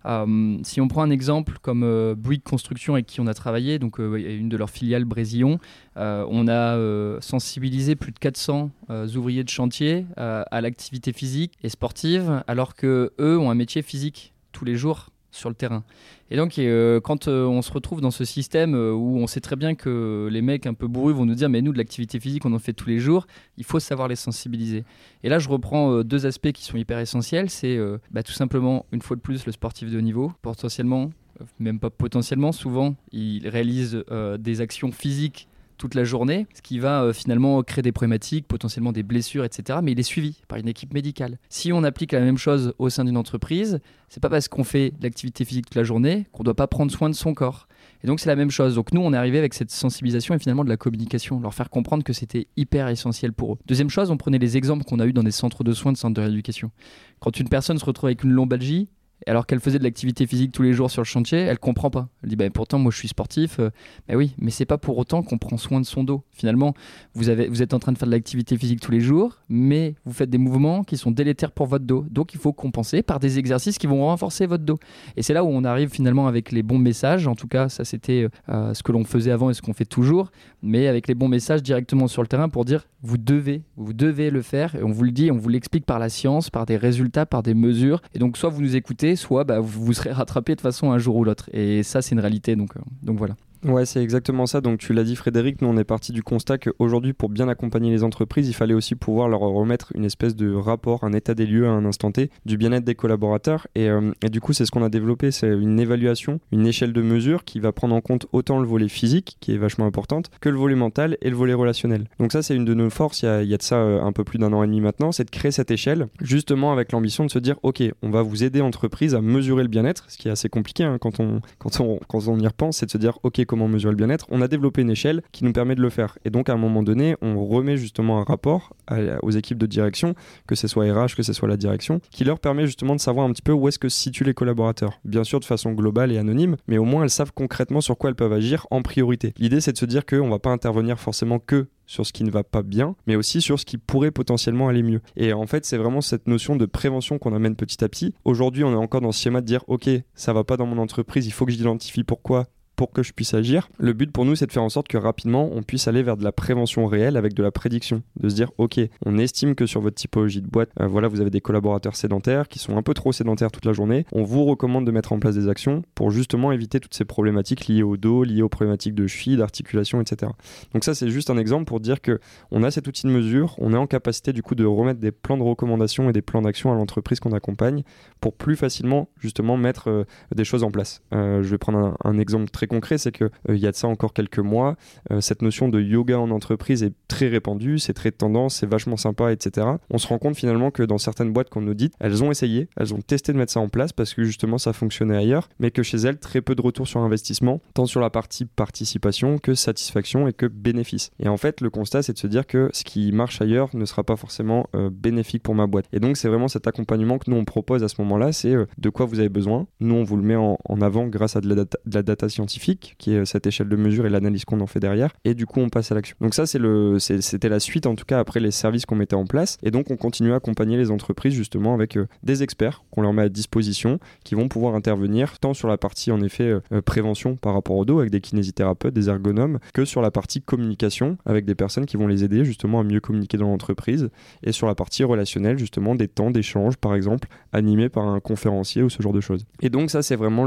[0.63, 4.49] si on prend un exemple comme Bouygues Construction avec qui on a travaillé, donc une
[4.49, 5.60] de leurs filiales Brésillon,
[5.95, 8.71] on a sensibilisé plus de 400
[9.15, 14.34] ouvriers de chantier à l'activité physique et sportive, alors que eux ont un métier physique
[14.52, 15.84] tous les jours sur le terrain.
[16.32, 19.41] Et donc, euh, quand euh, on se retrouve dans ce système euh, où on sait
[19.41, 22.19] très bien que les mecs un peu bourrus vont nous dire, mais nous, de l'activité
[22.19, 24.84] physique, on en fait tous les jours, il faut savoir les sensibiliser.
[25.24, 27.50] Et là, je reprends deux aspects qui sont hyper essentiels.
[27.50, 27.80] C'est
[28.12, 31.12] bah, tout simplement, une fois de plus, le sportif de haut niveau, potentiellement,
[31.60, 34.04] même pas potentiellement, souvent, il réalise
[34.39, 35.48] des actions physiques
[35.84, 39.80] toute la journée, ce qui va euh, finalement créer des problématiques, potentiellement des blessures, etc.
[39.84, 41.39] Mais il est suivi par une équipe médicale.
[41.50, 44.93] Si on applique la même chose au sein d'une entreprise, c'est pas parce qu'on fait
[45.02, 47.67] l'activité physique toute la journée qu'on doit pas prendre soin de son corps.
[48.02, 48.76] Et donc c'est la même chose.
[48.76, 51.69] Donc nous, on est arrivé avec cette sensibilisation et finalement de la communication, leur faire
[51.69, 53.58] comprendre que c'était hyper essentiel pour eux.
[53.65, 55.98] Deuxième chose, on prenait les exemples qu'on a eu dans des centres de soins, de
[55.98, 56.72] centres de rééducation.
[57.19, 58.88] Quand une personne se retrouve avec une lombalgie,
[59.29, 62.07] alors qu'elle faisait de l'activité physique tous les jours sur le chantier, elle comprend pas.
[62.23, 63.59] Elle dit bah, pourtant moi je suis sportif.
[63.59, 63.69] Euh,
[64.07, 66.23] bah oui, mais c'est pas pour autant qu'on prend soin de son dos.
[66.31, 66.73] Finalement,
[67.13, 70.29] vous êtes en train de faire de l'activité physique tous les jours, mais vous faites
[70.29, 72.05] des mouvements qui sont délétères pour votre dos.
[72.09, 74.79] Donc il faut compenser par des exercices qui vont renforcer votre dos.
[75.15, 77.27] Et c'est là où on arrive finalement avec les bons messages.
[77.27, 79.86] En tout cas, ça c'était euh, ce que l'on faisait avant et ce qu'on fait
[79.86, 80.31] toujours,
[80.62, 84.29] mais avec les bons messages directement sur le terrain pour dire vous devez, vous devez
[84.29, 86.77] le faire et on vous le dit, on vous l'explique par la science, par des
[86.77, 88.01] résultats, par des mesures.
[88.13, 91.15] Et donc soit vous nous écoutez soit bah, vous, serez rattrapé de façon un jour
[91.15, 91.49] ou l'autre.
[91.54, 92.56] Et ça, c'est une réalité.
[92.56, 93.36] Donc, euh, donc voilà.
[93.65, 94.60] Ouais, c'est exactement ça.
[94.62, 97.91] Donc tu l'as dit Frédéric, nous on est parti du constat qu'aujourd'hui pour bien accompagner
[97.91, 101.45] les entreprises, il fallait aussi pouvoir leur remettre une espèce de rapport, un état des
[101.45, 103.67] lieux à un instant T du bien-être des collaborateurs.
[103.76, 106.91] Et, euh, et du coup c'est ce qu'on a développé, c'est une évaluation, une échelle
[106.91, 110.30] de mesure qui va prendre en compte autant le volet physique, qui est vachement importante,
[110.41, 112.10] que le volet mental et le volet relationnel.
[112.19, 114.02] Donc ça c'est une de nos forces, il y, a, y a de ça euh,
[114.02, 116.91] un peu plus d'un an et demi maintenant, c'est de créer cette échelle, justement avec
[116.91, 120.17] l'ambition de se dire, ok, on va vous aider entreprise à mesurer le bien-être, ce
[120.17, 122.91] qui est assez compliqué hein, quand, on, quand, on, quand on y repense, c'est de
[122.91, 125.76] se dire, ok, comment mesurer le bien-être On a développé une échelle qui nous permet
[125.76, 126.18] de le faire.
[126.26, 128.74] Et donc à un moment donné, on remet justement un rapport
[129.22, 130.16] aux équipes de direction,
[130.48, 133.28] que ce soit RH, que ce soit la direction, qui leur permet justement de savoir
[133.28, 135.00] un petit peu où est-ce que se situent les collaborateurs.
[135.06, 138.10] Bien sûr de façon globale et anonyme, mais au moins elles savent concrètement sur quoi
[138.10, 139.36] elles peuvent agir en priorité.
[139.38, 142.32] L'idée c'est de se dire qu'on va pas intervenir forcément que sur ce qui ne
[142.32, 145.02] va pas bien, mais aussi sur ce qui pourrait potentiellement aller mieux.
[145.18, 148.16] Et en fait, c'est vraiment cette notion de prévention qu'on amène petit à petit.
[148.24, 150.78] Aujourd'hui, on est encore dans ce schéma de dire, OK, ça va pas dans mon
[150.78, 153.69] entreprise, il faut que j'identifie pourquoi, pour que je puisse agir.
[153.77, 156.17] Le but pour nous, c'est de faire en sorte que rapidement, on puisse aller vers
[156.17, 158.01] de la prévention réelle avec de la prédiction.
[158.19, 161.21] De se dire, OK, on estime que sur votre typologie de boîte, euh, voilà, vous
[161.21, 164.05] avez des collaborateurs sédentaires qui sont un peu trop sédentaires toute la journée.
[164.12, 167.67] On vous recommande de mettre en place des actions pour justement éviter toutes ces problématiques
[167.67, 170.31] liées au dos, liées aux problématiques de cheville, d'articulation, etc.
[170.73, 172.19] Donc ça, c'est juste un exemple pour dire que
[172.51, 175.12] on a cet outil de mesure, on est en capacité du coup de remettre des
[175.12, 177.83] plans de recommandation et des plans d'action à l'entreprise qu'on accompagne
[178.19, 181.01] pour plus facilement justement mettre euh, des choses en place.
[181.13, 183.76] Euh, je vais prendre un, un exemple très concret, c'est qu'il euh, y a de
[183.76, 184.76] ça encore quelques mois,
[185.12, 188.97] euh, cette notion de yoga en entreprise est très répandue, c'est très tendance, c'est vachement
[188.97, 189.67] sympa, etc.
[189.89, 192.93] On se rend compte finalement que dans certaines boîtes qu'on dit, elles ont essayé, elles
[192.93, 195.84] ont testé de mettre ça en place parce que justement ça fonctionnait ailleurs, mais que
[195.84, 200.28] chez elles, très peu de retour sur investissement, tant sur la partie participation que satisfaction
[200.28, 201.12] et que bénéfice.
[201.19, 203.86] Et en fait, le constat, c'est de se dire que ce qui marche ailleurs ne
[203.86, 205.86] sera pas forcément euh, bénéfique pour ma boîte.
[205.93, 208.89] Et donc, c'est vraiment cet accompagnement que nous on propose à ce moment-là, c'est de
[208.89, 209.67] quoi vous avez besoin.
[209.80, 213.26] Nous, on vous le met en, avant grâce à de la data scientifique qui est
[213.26, 215.92] cette échelle de mesure et l'analyse qu'on en fait derrière, et du coup on passe
[215.92, 216.16] à l'action.
[216.22, 219.58] Donc ça, c'était la suite en tout cas après les services qu'on mettait en place,
[219.63, 223.13] et donc on continue à accompagner les entreprises justement avec euh, des experts qu'on leur
[223.13, 227.36] met à disposition, qui vont pouvoir intervenir tant sur la partie en effet euh, prévention
[227.36, 231.46] par rapport au dos avec des kinésithérapeutes, des ergonomes, que sur la partie communication avec
[231.46, 234.10] des personnes qui vont les aider justement à mieux communiquer dans l'entreprise,
[234.44, 238.84] et sur la partie relationnelle justement des temps d'échange par exemple animés par un conférencier
[238.84, 239.46] ou ce genre de choses.
[239.62, 240.46] Et donc ça c'est vraiment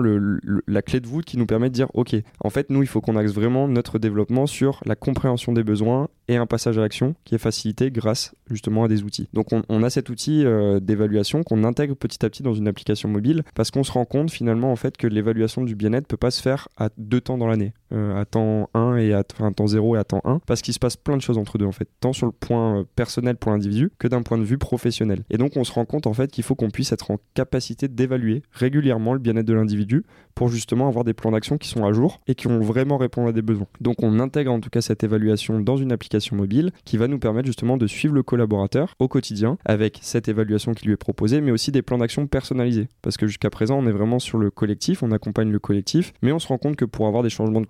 [0.67, 3.01] la clé de voûte qui nous permet de dire ok en fait nous il faut
[3.01, 7.15] qu'on axe vraiment notre développement sur la compréhension des besoins et un passage à l'action
[7.25, 9.29] qui est facilité grâce justement à des outils.
[9.33, 13.09] Donc on, a cet outil euh, d'évaluation qu'on intègre petit à petit dans une application
[13.09, 16.31] mobile parce qu'on se rend compte finalement en fait que l'évaluation du bien-être peut pas
[16.31, 19.67] se faire à deux temps dans l'année, euh, à temps 1 et à enfin, temps
[19.67, 21.73] 0 et à temps 1 parce qu'il se passe plein de choses entre deux en
[21.73, 25.25] fait, tant sur le point euh, personnel pour l'individu que d'un point de vue professionnel.
[25.31, 27.89] Et donc on se rend compte en fait qu'il faut qu'on puisse être en capacité
[27.89, 31.93] d'évaluer régulièrement le bien-être de l'individu pour justement avoir des plans d'action qui sont à
[31.93, 33.67] jour et qui vont vraiment répondre à des besoins.
[33.81, 37.19] Donc on intègre en tout cas cette évaluation dans une application mobile qui va nous
[37.19, 41.41] permettre justement de suivre le collaborateur au quotidien avec cette évaluation qui lui est proposée,
[41.41, 42.89] mais aussi des plans d'action personnalisés.
[43.03, 46.33] Parce que jusqu'à présent, on est vraiment sur le collectif, on accompagne le collectif, mais
[46.33, 47.67] on se rend compte que pour avoir des changements de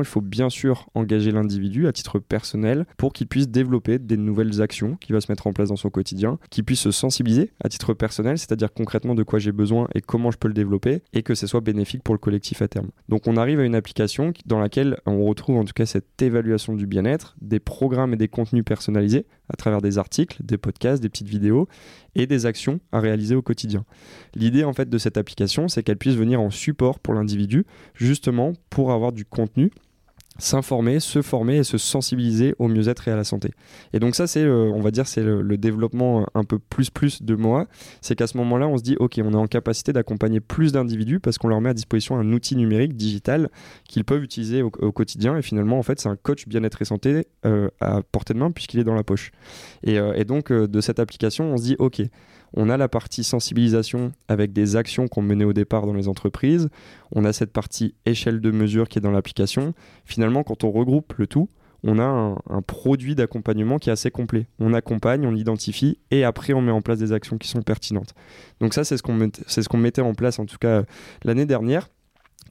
[0.00, 4.60] il faut bien sûr engager l'individu à titre personnel pour qu'il puisse développer des nouvelles
[4.60, 7.68] actions qui va se mettre en place dans son quotidien, qu'il puisse se sensibiliser à
[7.68, 11.22] titre personnel, c'est-à-dire concrètement de quoi j'ai besoin et comment je peux le développer, et
[11.22, 12.88] que ce soit bénéfique pour le collectif à terme.
[13.08, 16.74] Donc on arrive à une application dans laquelle on retrouve en tout cas cette évaluation
[16.74, 21.08] du bien-être, des programmes et des contenus personnalisés à travers des articles, des podcasts, des
[21.08, 21.68] petites vidéos
[22.14, 23.84] et des actions à réaliser au quotidien.
[24.34, 28.52] L'idée en fait de cette application, c'est qu'elle puisse venir en support pour l'individu justement
[28.70, 29.70] pour avoir du contenu
[30.38, 33.50] s'informer, se former et se sensibiliser au mieux-être et à la santé.
[33.92, 37.34] Et donc ça, c'est, on va dire, c'est le, développement un peu plus plus de
[37.34, 37.66] moi.
[38.00, 41.20] C'est qu'à ce moment-là, on se dit, ok, on est en capacité d'accompagner plus d'individus
[41.20, 43.50] parce qu'on leur met à disposition un outil numérique digital
[43.88, 45.36] qu'ils peuvent utiliser au, quotidien.
[45.36, 48.50] Et finalement, en fait, c'est un coach bien-être et santé euh, à portée de main
[48.50, 49.30] puisqu'il est dans la poche.
[49.82, 52.02] Et, euh, donc, euh, de cette application, on se dit, ok,
[52.54, 56.68] on a la partie sensibilisation avec des actions qu'on menait au départ dans les entreprises.
[57.12, 59.74] On a cette partie échelle de mesure qui est dans l'application.
[60.04, 61.48] Finalement, quand on regroupe le tout,
[61.84, 64.46] on a un, produit d'accompagnement qui est assez complet.
[64.60, 68.14] On accompagne, on identifie et après on met en place des actions qui sont pertinentes.
[68.60, 70.84] Donc ça, c'est ce qu'on mettait en place en tout cas
[71.24, 71.88] l'année dernière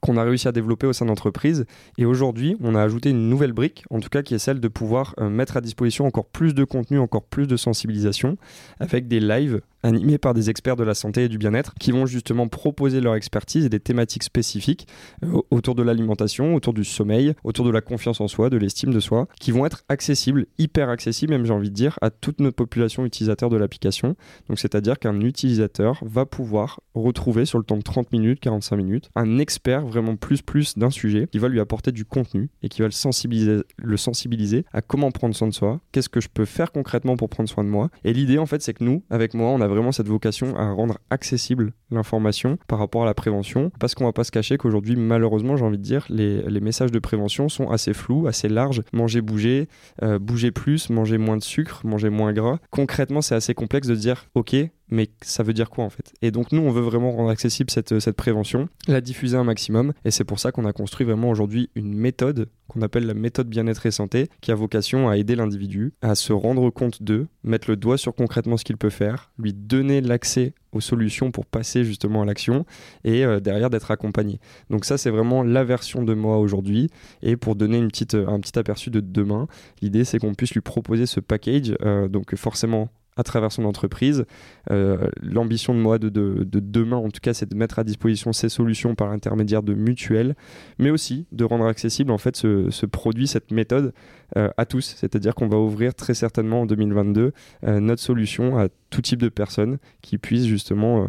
[0.02, 1.64] qu'on a réussi à développer au sein d'entreprise.
[1.96, 4.66] Et aujourd'hui, on a ajouté une nouvelle brique, en tout cas qui est celle de
[4.66, 8.36] pouvoir euh, mettre à disposition encore plus de contenu, encore plus de sensibilisation,
[8.80, 12.06] avec des lives animés par des experts de la santé et du bien-être qui vont
[12.06, 14.86] justement proposer leur expertise et des thématiques spécifiques
[15.24, 18.92] euh, autour de l'alimentation, autour du sommeil, autour de la confiance en soi, de l'estime
[18.92, 22.40] de soi, qui vont être accessibles, hyper accessibles même j'ai envie de dire, à toute
[22.40, 24.16] notre population utilisateur de l'application.
[24.48, 29.10] Donc c'est-à-dire qu'un utilisateur va pouvoir retrouver sur le temps de 30 minutes, 45 minutes,
[29.16, 32.82] un expert vraiment plus plus d'un sujet qui va lui apporter du contenu et qui
[32.82, 36.44] va le sensibiliser, le sensibiliser à comment prendre soin de soi, qu'est-ce que je peux
[36.44, 37.90] faire concrètement pour prendre soin de moi.
[38.04, 40.70] Et l'idée en fait c'est que nous, avec moi, on a vraiment cette vocation à
[40.70, 44.96] rendre accessible l'information par rapport à la prévention, parce qu'on va pas se cacher qu'aujourd'hui,
[44.96, 48.82] malheureusement, j'ai envie de dire, les, messages de prévention sont assez flous, assez larges.
[48.92, 49.68] Manger, bouger,
[50.02, 52.58] euh, bouger plus, manger moins de sucre, manger moins gras.
[52.70, 54.54] Concrètement, c'est assez complexe de dire, ok,
[54.92, 56.12] mais ça veut dire quoi en fait?
[56.20, 59.94] Et donc nous, on veut vraiment rendre accessible cette, cette prévention, la diffuser un maximum,
[60.04, 63.48] et c'est pour ça qu'on a construit vraiment aujourd'hui une méthode qu'on appelle la méthode
[63.48, 67.68] bien-être et santé, qui a vocation à aider l'individu à se rendre compte d'eux, mettre
[67.68, 71.84] le doigt sur concrètement ce qu'il peut faire, lui donner l'accès aux solutions pour passer
[71.84, 72.64] justement à l'action
[73.04, 74.40] et euh, derrière d'être accompagné.
[74.70, 76.88] Donc ça c'est vraiment la version de moi aujourd'hui.
[77.22, 79.48] Et pour donner une petite, un petit aperçu de demain,
[79.80, 84.24] l'idée c'est qu'on puisse lui proposer ce package, euh, donc forcément à travers son entreprise.
[84.70, 88.32] Euh, l'ambition de moi de, de, demain, en tout cas, c'est de mettre à disposition
[88.32, 90.34] ces solutions par l'intermédiaire de mutuelles,
[90.78, 93.92] mais aussi de rendre accessible en fait ce, produit, cette méthode
[94.34, 94.94] à tous.
[94.98, 97.32] C'est-à-dire qu'on va ouvrir très certainement en 2022
[97.64, 101.06] euh, notre solution à tout type de personnes qui puissent justement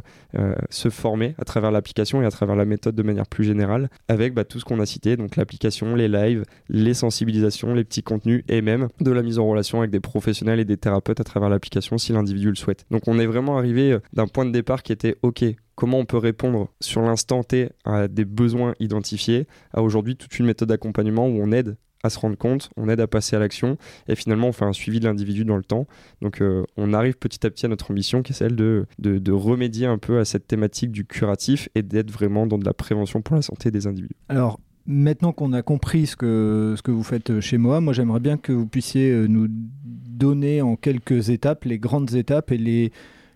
[0.69, 4.33] se former à travers l'application et à travers la méthode de manière plus générale, avec
[4.33, 8.45] bah, tout ce qu'on a cité, donc l'application, les lives, les sensibilisations, les petits contenus
[8.47, 11.49] et même de la mise en relation avec des professionnels et des thérapeutes à travers
[11.49, 12.85] l'application si l'individu le souhaite.
[12.89, 15.43] Donc on est vraiment arrivé euh, d'un point de départ qui était OK,
[15.75, 20.45] comment on peut répondre sur l'instant T à des besoins identifiés, à aujourd'hui toute une
[20.45, 23.77] méthode d'accompagnement où on aide à se rendre compte, on aide à passer à l'action
[24.07, 25.87] et finalement on fait un suivi de l'individu dans le temps.
[26.21, 29.31] Donc euh, on arrive petit à petit à notre ambition qui est celle de, de,
[29.31, 33.21] remédier un peu à cette thématique du curatif et d'être vraiment dans de la prévention
[33.21, 34.15] pour la santé des individus.
[34.27, 38.19] Alors maintenant qu'on a compris ce que, ce que vous faites chez moi, moi j'aimerais
[38.19, 42.91] bien que vous puissiez euh, nous donner en quelques étapes les grandes étapes et les,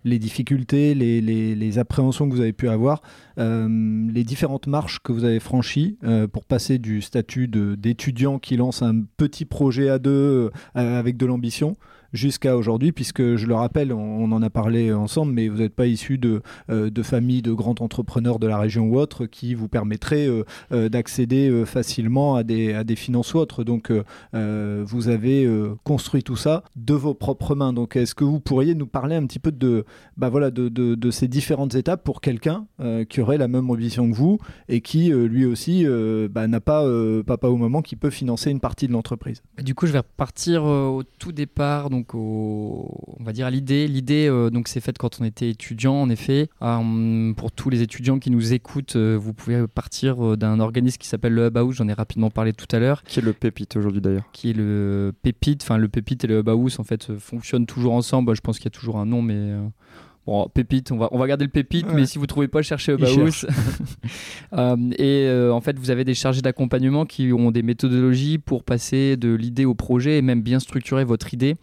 [0.07, 3.01] les difficultés, les, appréhensions que vous avez pu avoir
[3.37, 5.97] les différentes marches que vous avez franchies
[6.31, 11.75] pour passer du statut d'étudiant qui lance un petit projet à deux avec de l'ambition
[12.13, 15.87] jusqu'à aujourd'hui, puisque je le rappelle, on, en a parlé ensemble, mais vous n'êtes pas
[15.87, 19.67] issu de, euh, de familles de grands entrepreneurs de la région ou autres qui vous
[19.67, 23.63] permettraient euh, euh, d'accéder facilement à des, à des finances ou autres.
[23.63, 23.91] Donc
[24.33, 25.47] vous avez
[25.83, 27.73] construit tout ça de vos propres mains.
[27.73, 29.85] Donc est-ce que vous pourriez nous parler un petit peu de,
[30.17, 32.65] bah voilà, de, de, ces différentes étapes pour quelqu'un
[33.09, 34.37] qui aurait la même ambition que vous
[34.67, 35.85] et qui lui aussi
[36.29, 36.83] bah, n'a pas
[37.25, 39.41] papa au moment qui peut financer une partie de l'entreprise?
[39.61, 43.87] Du coup, je vais repartir au tout départ on va dire à l'idée.
[43.87, 46.49] L'idée euh, donc c'est faite quand on était étudiant en effet.
[46.61, 51.07] Euh, pour tous les étudiants qui nous écoutent, euh, vous pouvez partir d'un organisme qui
[51.07, 51.75] s'appelle le Hub House.
[51.75, 53.03] J'en ai rapidement parlé tout à l'heure.
[53.03, 54.29] Qui est le Pépite aujourd'hui d'ailleurs.
[54.31, 55.63] Qui est le Pépite.
[55.63, 58.35] Enfin le Pépite et le Hub House en fait fonctionnent toujours ensemble.
[58.35, 59.53] Je pense qu'il y a toujours un nom, mais
[60.27, 62.91] Bon, pépite, on va, on va garder le pépite, mais si vous trouvez pas, cherchez
[62.91, 63.45] Obaous.
[64.53, 68.65] euh, et euh, en fait, vous avez des chargés d'accompagnement qui ont des méthodologies pour
[68.65, 71.55] passer de l'idée au projet et même bien structurer votre idée.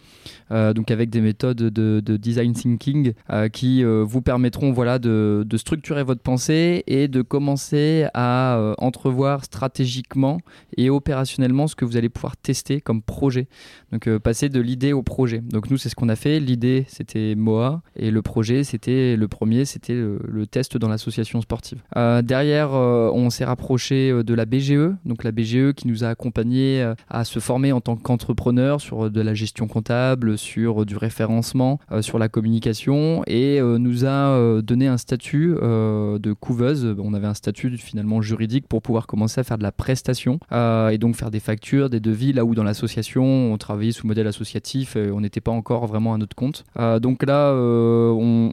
[0.50, 5.44] Euh, donc avec des méthodes de, de design thinking euh, qui vous permettront voilà, de,
[5.46, 10.38] de, structurer votre pensée et de commencer à entrevoir stratégiquement
[10.78, 13.46] et opérationnellement ce que vous allez pouvoir tester comme projet.
[13.92, 15.40] Donc passer de l'idée au projet.
[15.40, 16.40] Donc nous, c'est ce qu'on a fait.
[16.40, 21.80] L'idée, c'était Moa et le projet c'était le premier, c'était le, test dans l'association sportive.
[21.96, 26.04] Euh, derrière, euh, on s'est rapproché euh, de la BGE, donc la BGE qui nous
[26.04, 30.96] a accompagnés à se former en tant qu'entrepreneur sur de la gestion comptable, sur du
[30.96, 36.94] référencement, sur la communication et nous a donné un statut de couveuse.
[36.98, 40.98] On avait un statut finalement juridique pour pouvoir commencer à faire de la prestation et
[40.98, 44.96] donc faire des factures, des devis, là où dans l'association on travaillait sous modèle associatif
[44.96, 46.64] et on n'était pas encore vraiment à notre compte.
[47.00, 48.43] donc là, on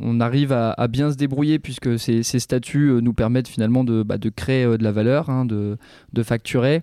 [0.00, 4.16] on, arrive à, bien se débrouiller puisque ces, statuts euh, nous permettent finalement de, bah,
[4.34, 5.76] créer euh, de la valeur, hein, de,
[6.22, 6.82] facturer.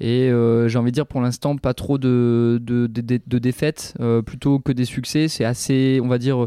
[0.00, 3.94] Et euh, j'ai envie de dire pour l'instant pas trop de, de défaites,
[4.26, 5.28] plutôt que des succès.
[5.28, 6.46] C'est assez, on va dire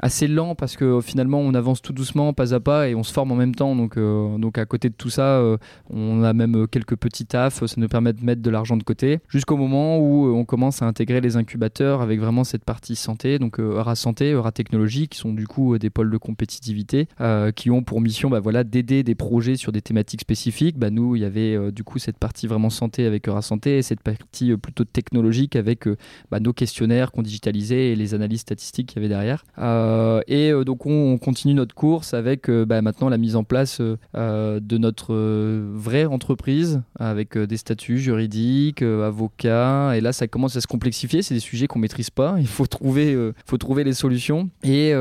[0.00, 3.12] assez lent parce que finalement on avance tout doucement, pas à pas, et on se
[3.12, 3.76] forme en même temps.
[3.76, 5.56] Donc, euh, donc à côté de tout ça, euh,
[5.90, 8.82] on a même euh, quelques petits tafs, ça nous permet de mettre de l'argent de
[8.82, 13.38] côté, jusqu'au moment où on commence à intégrer les incubateurs avec vraiment cette partie santé,
[13.38, 17.08] donc Eura Santé, Eura Technologie, qui sont du coup des pôles de compétitivité,
[17.56, 20.78] qui ont pour mission bah, voilà, d'aider des projets sur des thématiques spécifiques.
[20.78, 23.82] Bah, nous, il y avait du coup cette partie vraiment santé avec Eura Santé et
[23.82, 25.88] cette partie plutôt technologique avec
[26.30, 29.44] bah, nos questionnaires qu'on digitalisait et les analyses statistiques qu'il y avait derrière.
[29.58, 29.93] Euh,
[30.26, 33.80] et euh, donc on, continue notre course avec euh, bah, maintenant la mise en place
[33.80, 39.96] de notre vraie entreprise avec des statuts juridiques, avocats.
[39.96, 41.22] Et là, ça commence à se complexifier.
[41.22, 42.36] C'est des sujets qu'on maîtrise pas.
[42.38, 43.16] Il faut trouver,
[43.46, 44.48] faut trouver les solutions.
[44.62, 44.92] Et,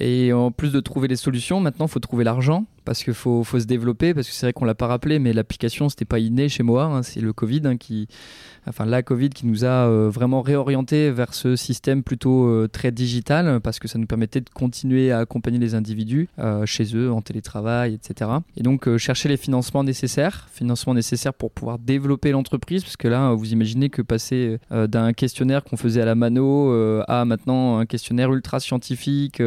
[0.00, 3.44] et en plus de trouver les solutions, maintenant, il faut trouver l'argent parce qu'il faut,
[3.44, 6.18] faut, se développer, parce que c'est vrai qu'on l'a pas rappelé, mais l'application, c'était pas
[6.18, 7.02] inné chez moi, hein.
[7.02, 8.08] c'est le Covid hein, qui,
[8.66, 12.92] enfin la Covid qui nous a euh, vraiment réorienté vers ce système plutôt euh, très
[12.92, 17.12] digital, parce que ça nous permettait de continuer à accompagner les individus euh, chez eux,
[17.12, 18.30] en télétravail, etc.
[18.56, 23.32] Et donc chercher les financements nécessaires, financements nécessaires pour pouvoir développer l'entreprise, parce que là,
[23.32, 26.72] vous imaginez que passer d'un questionnaire qu'on faisait à la mano
[27.08, 29.42] à maintenant un questionnaire ultra scientifique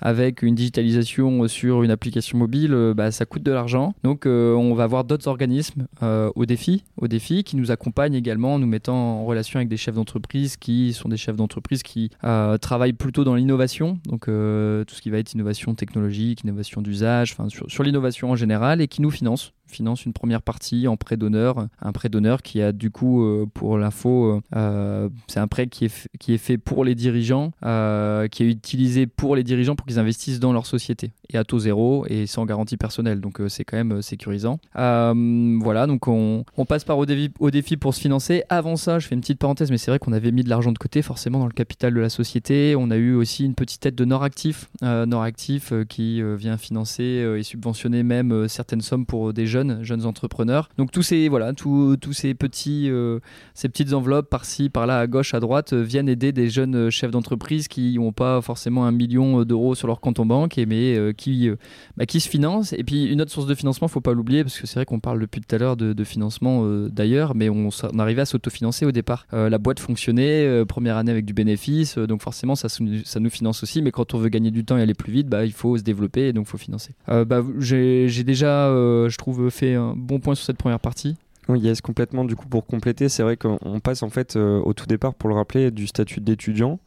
[0.00, 3.94] avec une digitalisation sur une application mobile, bah, ça coûte de l'argent.
[4.02, 8.66] Donc on va avoir d'autres organismes au défi, au défi qui nous accompagnent également nous
[8.66, 12.92] mettant en relation avec des chefs d'entreprise qui sont des chefs d'entreprise qui euh, travaillent
[12.92, 17.48] plutôt dans l'innovation, donc euh, tout ce qui va être innovation technologique, innovation d'usage, enfin
[17.48, 21.16] sur, sur l'innovation en général, et qui nous financent finance une première partie en prêt
[21.16, 25.66] d'honneur, un prêt d'honneur qui a du coup, euh, pour l'info, euh, c'est un prêt
[25.66, 29.76] qui est, qui est fait pour les dirigeants, euh, qui est utilisé pour les dirigeants
[29.76, 33.20] pour qu'ils investissent dans leur société et à taux zéro et sans garantie personnelle.
[33.20, 34.58] Donc c'est quand même sécurisant.
[34.74, 38.42] voilà, donc on, passe par au défi, pour se financer.
[38.48, 40.72] Avant ça, je fais une petite parenthèse, mais c'est vrai qu'on avait mis de l'argent
[40.72, 42.74] de côté forcément dans le capital de la société.
[42.76, 48.02] On a eu aussi une petite tête de Noractif, Noractif qui vient financer et subventionner
[48.02, 50.68] même certaines sommes pour des jeunes jeunes, entrepreneurs.
[50.78, 53.20] Donc tous ces voilà, tous, tous ces petits, euh,
[53.54, 56.90] ces petites enveloppes par-ci, par-là, à gauche, à droite, euh, viennent aider des jeunes euh,
[56.90, 61.14] chefs d'entreprise qui n'ont pas forcément un million d'euros sur leur compte en banque, mais
[61.16, 61.50] qui,
[61.96, 62.72] bah, qui se financent.
[62.72, 65.00] Et puis une autre source de financement, faut pas l'oublier, parce que c'est vrai qu'on
[65.00, 68.92] parle depuis tout à l'heure de, financement d'ailleurs, mais on, on, arrivait à s'autofinancer au
[68.92, 69.26] départ.
[69.32, 73.82] la boîte fonctionnait, première année avec du bénéfice, donc forcément ça, ça nous finance aussi.
[73.82, 75.82] Mais quand on veut gagner du temps et aller plus vite, bah, il faut se
[75.82, 76.94] développer, et donc faut financer.
[77.08, 81.16] bah, j'ai déjà, je trouve fait un bon point sur cette première partie.
[81.48, 82.24] Oui, yes, complètement.
[82.24, 85.28] Du coup, pour compléter, c'est vrai qu'on passe en fait euh, au tout départ, pour
[85.28, 86.80] le rappeler, du statut d'étudiant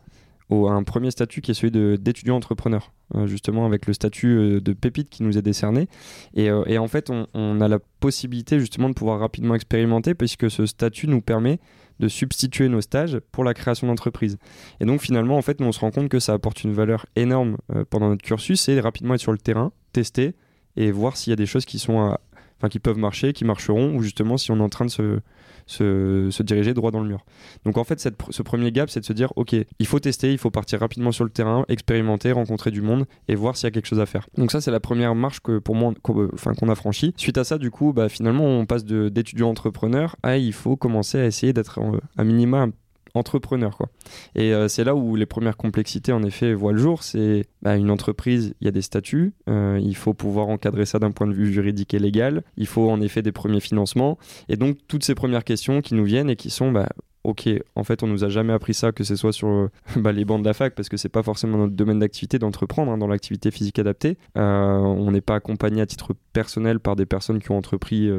[0.50, 2.92] au, à un premier statut qui est celui d'étudiant entrepreneur,
[3.26, 5.88] justement avec le statut de pépite qui nous est décerné.
[6.34, 10.50] Et, et en fait, on, on, a la possibilité justement de pouvoir rapidement expérimenter puisque
[10.50, 11.60] ce statut nous permet
[12.00, 14.40] de substituer nos stages pour la création d'entreprise.
[14.80, 17.58] Et donc finalement, en fait, on se rend compte que ça apporte une valeur énorme
[17.92, 20.34] pendant notre cursus et rapidement être sur le terrain, tester
[20.76, 22.18] et voir s'il y a des choses qui sont
[22.60, 25.20] enfin qui peuvent marcher, qui marcheront, ou justement si on est en train de se,
[25.66, 27.26] se, diriger droit dans le mur.
[27.66, 28.00] Donc en fait,
[28.30, 31.12] ce premier gap, c'est de se dire, ok, il faut tester, il faut partir rapidement
[31.12, 34.06] sur le terrain, expérimenter, rencontrer du monde et voir s'il y a quelque chose à
[34.06, 34.28] faire.
[34.38, 37.14] Donc ça, c'est la première marche que pour moi, qu'on a franchie.
[37.18, 41.20] Suite à ça, du coup, bah, finalement, on passe d'étudiant entrepreneur à il faut commencer
[41.20, 41.80] à essayer d'être
[42.18, 42.68] à minima
[43.14, 43.76] entrepreneur.
[43.76, 43.90] Quoi.
[44.36, 47.04] Et euh, c'est là où les premières complexités, en effet, voient le jour.
[47.04, 51.00] C'est bah, une entreprise, il y a des statuts, euh, il faut pouvoir encadrer ça
[51.00, 54.18] d'un point de vue juridique et légal, il faut en effet des premiers financements.
[54.48, 56.90] Et donc, toutes ces premières questions qui nous viennent et qui sont, bah,
[57.24, 60.12] ok, en fait, on nous a jamais appris ça, que ce soit sur euh, bah,
[60.12, 62.98] les bancs de la fac, parce que c'est pas forcément notre domaine d'activité d'entreprendre hein,
[62.98, 64.18] dans l'activité physique adaptée.
[64.36, 68.10] on n'est pas accompagné à titre personnel par des personnes qui ont entrepris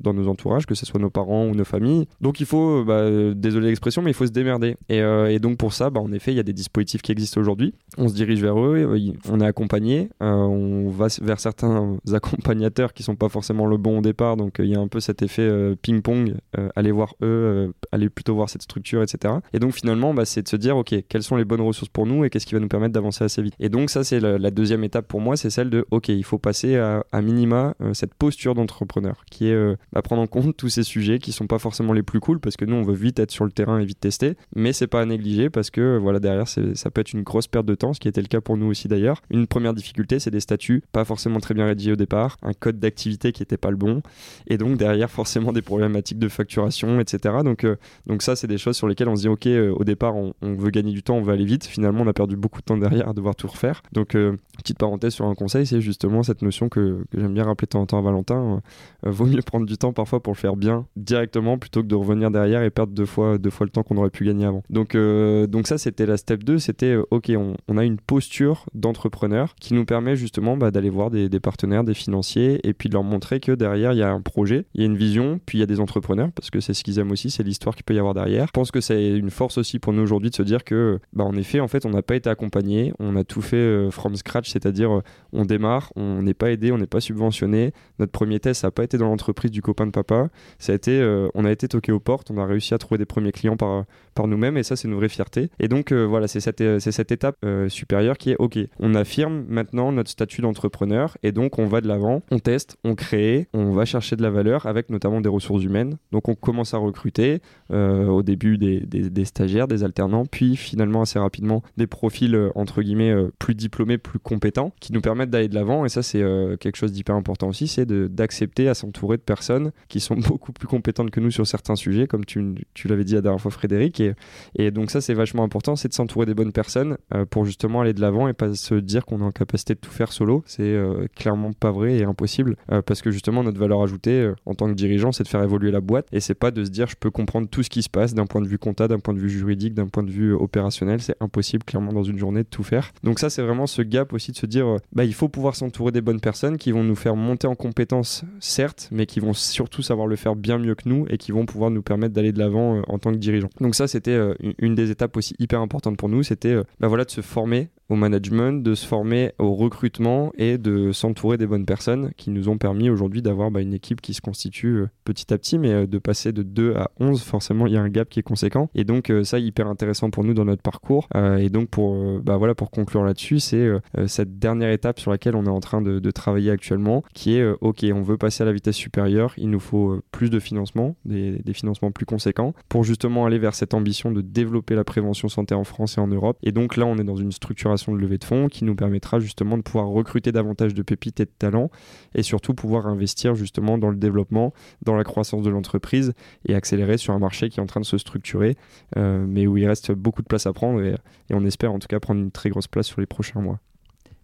[0.00, 2.06] dans nos entourages, que ce soit nos parents ou nos familles.
[2.20, 4.76] Donc il faut, euh, bah, désolé l'expression, mais il faut se démerder.
[4.88, 7.40] Et, euh, donc pour ça, bah, en effet, il y a des dispositifs qui existent
[7.40, 7.74] aujourd'hui.
[7.98, 13.02] On se dirige vers eux, euh, on est accompagné, on va vers certains accompagnateurs qui
[13.02, 14.36] sont pas forcément le bon au départ.
[14.36, 15.50] Donc il y a un peu cet effet
[15.82, 16.34] ping-pong,
[16.76, 19.34] aller voir eux, aller plutôt voir cette structure, etc.
[19.52, 22.06] Et donc finalement, bah, c'est de se dire, ok, quelles sont les bonnes ressources pour
[22.06, 23.54] nous et qu'est-ce qui va nous permettre d'avancer assez vite.
[23.60, 26.38] Et donc ça, c'est la, deuxième étape pour moi, c'est celle de, ok, il faut
[26.38, 31.18] passer à minima cette posture d'entrepreneur qui est à prendre en compte tous ces sujets
[31.18, 33.44] qui sont pas forcément les plus cool parce que nous on veut vite être sur
[33.44, 36.90] le terrain et vite tester, mais c'est pas à négliger parce que voilà derrière ça
[36.90, 38.88] peut être une grosse perte de temps, ce qui était le cas pour nous aussi
[38.88, 39.20] d'ailleurs.
[39.30, 42.78] Une première difficulté c'est des statuts pas forcément très bien rédigés au départ, un code
[42.78, 44.02] d'activité qui était pas le bon
[44.46, 47.36] et donc derrière forcément des problématiques de facturation etc.
[47.44, 47.76] Donc, euh,
[48.06, 50.32] donc ça c'est des choses sur lesquelles on se dit ok euh, au départ on,
[50.42, 52.76] veut gagner du temps, on veut aller vite, finalement on a perdu beaucoup de temps
[52.76, 53.82] derrière à devoir tout refaire.
[53.92, 57.44] Donc euh, petite parenthèse sur un conseil, c'est justement cette notion que, que j'aime bien
[57.44, 58.62] rappeler de temps en temps à Valentin,
[59.02, 62.30] vaut mieux prendre du temps parfois pour le faire bien directement plutôt que de revenir
[62.30, 64.62] derrière et perdre deux fois, deux fois le temps qu'on aurait pu gagner avant.
[64.70, 66.58] Donc, euh, donc ça, c'était la step 2.
[66.58, 67.32] C'était, euh, OK,
[67.68, 71.94] on, a une posture d'entrepreneur qui nous permet justement bah, d'aller voir des, partenaires, des
[71.94, 74.84] financiers et puis de leur montrer que derrière, il y a un projet, il y
[74.84, 77.10] a une vision, puis il y a des entrepreneurs parce que c'est ce qu'ils aiment
[77.10, 78.46] aussi, c'est l'histoire qu'il peut y avoir derrière.
[78.46, 81.24] Je pense que c'est une force aussi pour nous aujourd'hui de se dire que, bah,
[81.24, 84.14] en effet, en fait, on n'a pas été accompagné, on a tout fait euh, from
[84.16, 85.02] scratch, c'est-à-dire
[85.32, 87.72] on démarre, on n'est pas aidé, on n'est pas subventionné.
[87.98, 90.74] Notre premier test, ça n'a pas été dans l'entreprise du copain de papa ça a
[90.74, 93.32] été, euh, on a été toqué aux portes, on a réussi à trouver des premiers
[93.32, 93.84] clients par,
[94.14, 95.50] par nous-mêmes et ça c'est une vraie fierté.
[95.60, 97.36] Et donc euh, voilà, c'est cette, euh, c'est cette étape
[97.68, 101.88] supérieure qui est ok, on affirme maintenant notre statut d'entrepreneur et donc on va de
[101.88, 105.64] l'avant, on teste, on crée, on va chercher de la valeur avec notamment des ressources
[105.64, 105.96] humaines.
[106.12, 107.40] Donc on commence à recruter
[107.70, 113.14] au début des, des, stagiaires, des alternants, puis finalement assez rapidement des profils entre guillemets
[113.38, 116.22] plus diplômés, plus compétents qui nous permettent d'aller de l'avant et ça c'est
[116.60, 119.53] quelque chose d'hyper important aussi, c'est d'accepter à s'entourer de personnes
[119.88, 123.20] qui sont beaucoup plus compétentes que nous sur certains sujets, comme tu, l'avais dit la
[123.20, 124.00] dernière fois, Frédéric.
[124.00, 124.14] Et,
[124.56, 127.80] et donc, ça, c'est vachement important, c'est de s'entourer des bonnes personnes euh, pour justement
[127.80, 130.42] aller de l'avant et pas se dire qu'on est en capacité de tout faire solo.
[130.46, 134.54] C'est euh, clairement pas vrai et impossible euh, parce que justement, notre valeur ajoutée en
[134.54, 136.86] tant que dirigeant, c'est de faire évoluer la boîte et c'est pas de se dire
[136.88, 139.14] je peux comprendre tout ce qui se passe d'un point de vue comptable, d'un point
[139.14, 141.00] de vue juridique, d'un point de vue opérationnel.
[141.00, 142.92] C'est impossible, clairement, dans une journée de tout faire.
[143.02, 145.92] Donc, ça, c'est vraiment ce gap aussi de se dire bah, il faut pouvoir s'entourer
[145.92, 149.82] des bonnes personnes qui vont nous faire monter en compétences, certes, mais qui vont surtout
[149.82, 152.38] savoir le faire bien mieux que nous et qui vont pouvoir nous permettre d'aller de
[152.38, 153.50] l'avant euh, en tant que dirigeant.
[153.60, 156.88] Donc ça, c'était euh, une des étapes aussi hyper importantes pour nous, c'était euh, bah
[156.88, 161.46] voilà, de se former au management, de se former au recrutement et de s'entourer des
[161.46, 164.88] bonnes personnes qui nous ont permis aujourd'hui d'avoir bah, une équipe qui se constitue euh,
[165.04, 167.82] petit à petit, mais euh, de passer de 2 à 11, forcément, il y a
[167.82, 168.70] un gap qui est conséquent.
[168.74, 171.08] Et donc, euh, ça, hyper intéressant pour nous dans notre parcours.
[171.38, 173.68] et donc, pour, bah, voilà, pour conclure là-dessus, c'est
[174.06, 177.84] cette dernière étape sur laquelle on est en train de, travailler actuellement, qui est, OK,
[177.92, 181.52] on veut passer à la vitesse supérieure, il nous faut plus de financement, des, des
[181.52, 185.64] financements plus conséquents, pour justement aller vers cette ambition de développer la prévention santé en
[185.64, 186.38] France et en Europe.
[186.42, 189.18] Et donc là, on est dans une structuration de levée de fonds qui nous permettra
[189.20, 191.70] justement de pouvoir recruter davantage de pépites et de talents
[192.14, 194.52] et surtout pouvoir investir justement dans le développement,
[194.82, 196.12] dans la croissance de l'entreprise
[196.46, 198.56] et accélérer sur un marché qui est en train de se structurer
[198.96, 200.94] euh, mais où il reste beaucoup de place à prendre et,
[201.30, 203.58] on espère en tout cas prendre une très grosse place sur les prochains mois.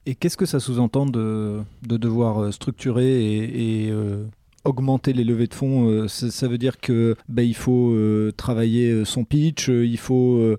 [0.07, 4.25] Et qu'est-ce que ça sous-entend de, de, devoir euh, structurer et, euh,
[4.65, 7.95] augmenter les levées de fonds, ça, veut dire que bah, il faut
[8.37, 10.57] travailler son pitch, il faut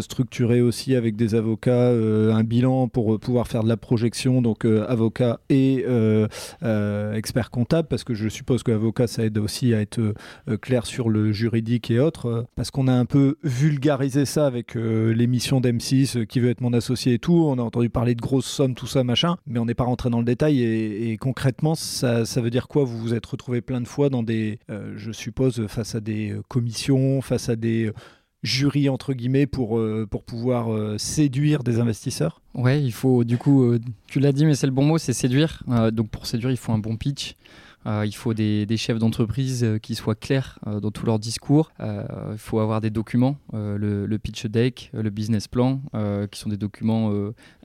[0.00, 5.40] structurer aussi avec des avocats un bilan pour pouvoir faire de la projection, donc avocat
[5.48, 5.84] et
[7.14, 10.14] expert comptable, parce que je suppose que avocat ça aide aussi à être
[10.60, 15.60] clair sur le juridique et autres, parce qu'on a un peu vulgarisé ça avec l'émission
[15.60, 17.44] d'M6 qui veut être mon associé et tout.
[17.46, 20.10] On a entendu parler de grosses sommes, tout ça, machin, mais on n'est pas rentré
[20.10, 20.62] dans le détail.
[20.62, 22.84] Et, concrètement, ça, veut dire quoi?
[22.84, 26.30] Vous vous êtes retrouvé plein de fois dans des, euh, je suppose, face à des
[26.30, 27.92] euh, commissions, face à des euh,
[28.42, 29.80] jurys entre guillemets pour,
[30.10, 33.78] pour pouvoir séduire des investisseurs Ouais, il faut du coup,
[34.08, 35.62] tu l'as dit, mais c'est le bon mot, c'est séduire.
[35.92, 37.36] donc pour séduire, il faut un bon pitch.
[37.86, 41.72] Euh, il faut des, chefs d'entreprise euh, qui soient clairs euh, dans tout leur discours.
[41.80, 45.80] il faut avoir des documents, le, pitch deck, le business plan,
[46.30, 47.12] qui sont des documents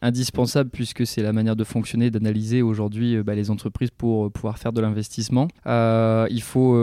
[0.02, 4.74] indispensables puisque c'est la manière de fonctionner, d'analyser aujourd'hui bah, les entreprises pour pouvoir faire
[4.74, 5.48] de l'investissement.
[5.66, 6.76] il faut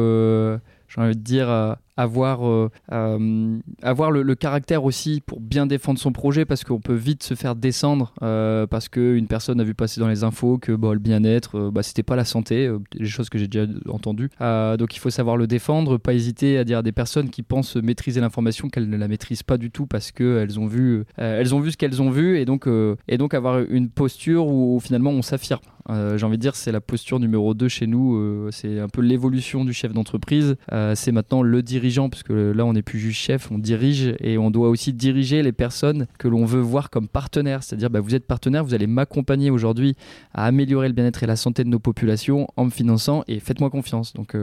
[0.88, 6.12] j'ai envie de dire, avoir, euh, euh, avoir le, caractère aussi pour bien défendre son
[6.12, 10.08] projet parce qu'on peut vite se faire descendre parce qu'une personne a vu passer dans
[10.08, 13.46] les infos que bah, le bien-être, bah, c'était pas la santé, des choses que j'ai
[13.46, 14.30] déjà entendues.
[14.40, 17.76] donc il faut savoir le défendre, pas hésiter à dire à des personnes qui pensent
[17.76, 21.70] maîtriser l'information qu'elles ne la maîtrisent pas du tout parce qu'elles ont, vu, ont vu
[21.70, 22.68] ce qu'elles ont vu et donc,
[23.08, 25.60] et donc avoir une posture où finalement on s'affirme.
[25.90, 28.16] Euh, j'ai envie de dire, c'est la posture numéro 2 chez nous.
[28.16, 30.56] Euh, c'est un peu l'évolution du chef d'entreprise.
[30.72, 34.14] Euh, c'est maintenant le dirigeant, parce que là, on n'est plus juste chef, on dirige
[34.20, 37.62] et on doit aussi diriger les personnes que l'on veut voir comme partenaires.
[37.62, 39.96] C'est-à-dire, bah, vous êtes partenaire, vous allez m'accompagner aujourd'hui
[40.32, 43.70] à améliorer le bien-être et la santé de nos populations en me finançant et faites-moi
[43.70, 44.12] confiance.
[44.14, 44.36] Donc,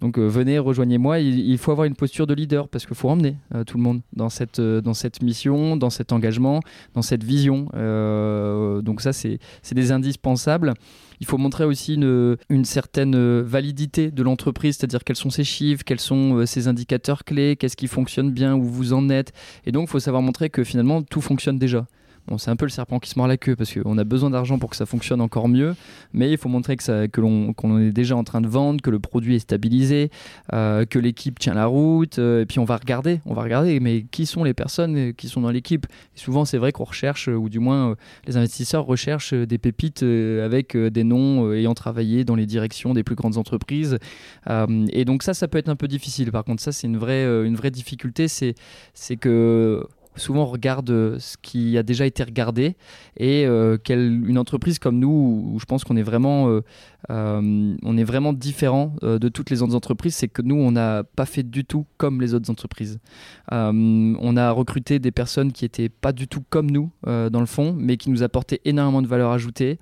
[0.00, 1.20] donc venez, rejoignez-moi.
[1.20, 4.28] Il, faut avoir une posture de leader parce qu'il faut emmener tout le monde dans
[4.28, 6.60] cette mission, dans cet engagement,
[6.94, 7.68] dans cette vision.
[8.82, 9.38] donc, ça, c'est
[9.72, 10.74] des indispensables.
[11.20, 16.00] Il faut montrer aussi une, certaine validité de l'entreprise, c'est-à-dire quels sont ses chiffres, quels
[16.00, 19.32] sont euh, ses indicateurs clés, qu'est-ce qui fonctionne bien, où vous en êtes.
[19.64, 21.86] Et donc, il faut savoir montrer que finalement, tout fonctionne déjà.
[22.28, 24.30] Bon, c'est un peu le serpent qui se mord la queue parce qu'on a besoin
[24.30, 25.76] d'argent pour que ça fonctionne encore mieux,
[26.12, 28.82] mais il faut montrer que, ça, que l'on qu'on est déjà en train de vendre,
[28.82, 30.10] que le produit est stabilisé,
[30.52, 33.78] euh, que l'équipe tient la route, euh, et puis on va regarder, on va regarder,
[33.78, 35.86] mais qui sont les personnes qui sont dans l'équipe?
[36.16, 37.94] Souvent, c'est vrai qu'on recherche, ou du moins
[38.26, 43.14] les investisseurs recherchent des pépites avec des noms ayant travaillé dans les directions des plus
[43.14, 43.98] grandes entreprises,
[44.48, 46.32] et donc ça, ça peut être un peu difficile.
[46.32, 48.54] Par contre, ça, c'est une vraie, une vraie difficulté, c'est
[49.20, 49.86] que
[50.16, 52.76] souvent on regarde euh, ce qui a déjà été regardé
[53.16, 56.60] et euh, une entreprise comme nous où je pense qu'on est vraiment euh,
[57.08, 61.26] on est vraiment différent de toutes les autres entreprises c'est que nous on n'a pas
[61.26, 62.98] fait du tout comme les autres entreprises.
[63.52, 67.74] On a recruté des personnes qui étaient pas du tout comme nous dans le fond
[67.78, 69.78] mais qui nous apportaient énormément de valeur ajoutée.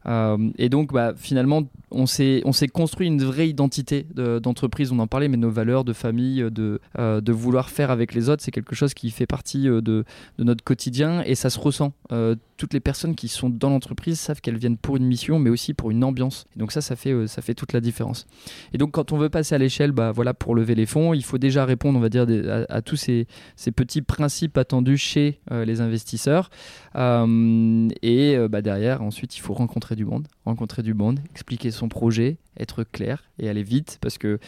[0.58, 4.06] Et donc bah, finalement on s'est on s'est construit une vraie identité
[4.42, 4.92] d'entreprise.
[4.92, 8.52] On en parlait mais nos valeurs de famille de vouloir faire avec les autres c'est
[8.52, 10.04] quelque chose qui fait partie de
[10.38, 11.92] de notre quotidien et ça se ressent.
[12.12, 15.50] Euh, toutes les personnes qui sont dans l'entreprise savent qu'elles viennent pour une mission, mais
[15.50, 16.46] aussi pour une ambiance.
[16.56, 18.26] donc ça, ça fait, euh, ça fait toute la différence.
[18.72, 21.24] Et donc quand on veut passer à l'échelle, bah, voilà, pour lever les fonds, il
[21.24, 22.26] faut déjà répondre, on va dire,
[22.68, 23.26] à, tous ces,
[23.74, 26.50] petits principes attendus chez euh, les investisseurs.
[26.94, 32.38] et bah, derrière, ensuite, il faut rencontrer du monde, rencontrer du monde, expliquer son projet,
[32.58, 34.38] être clair et aller vite parce que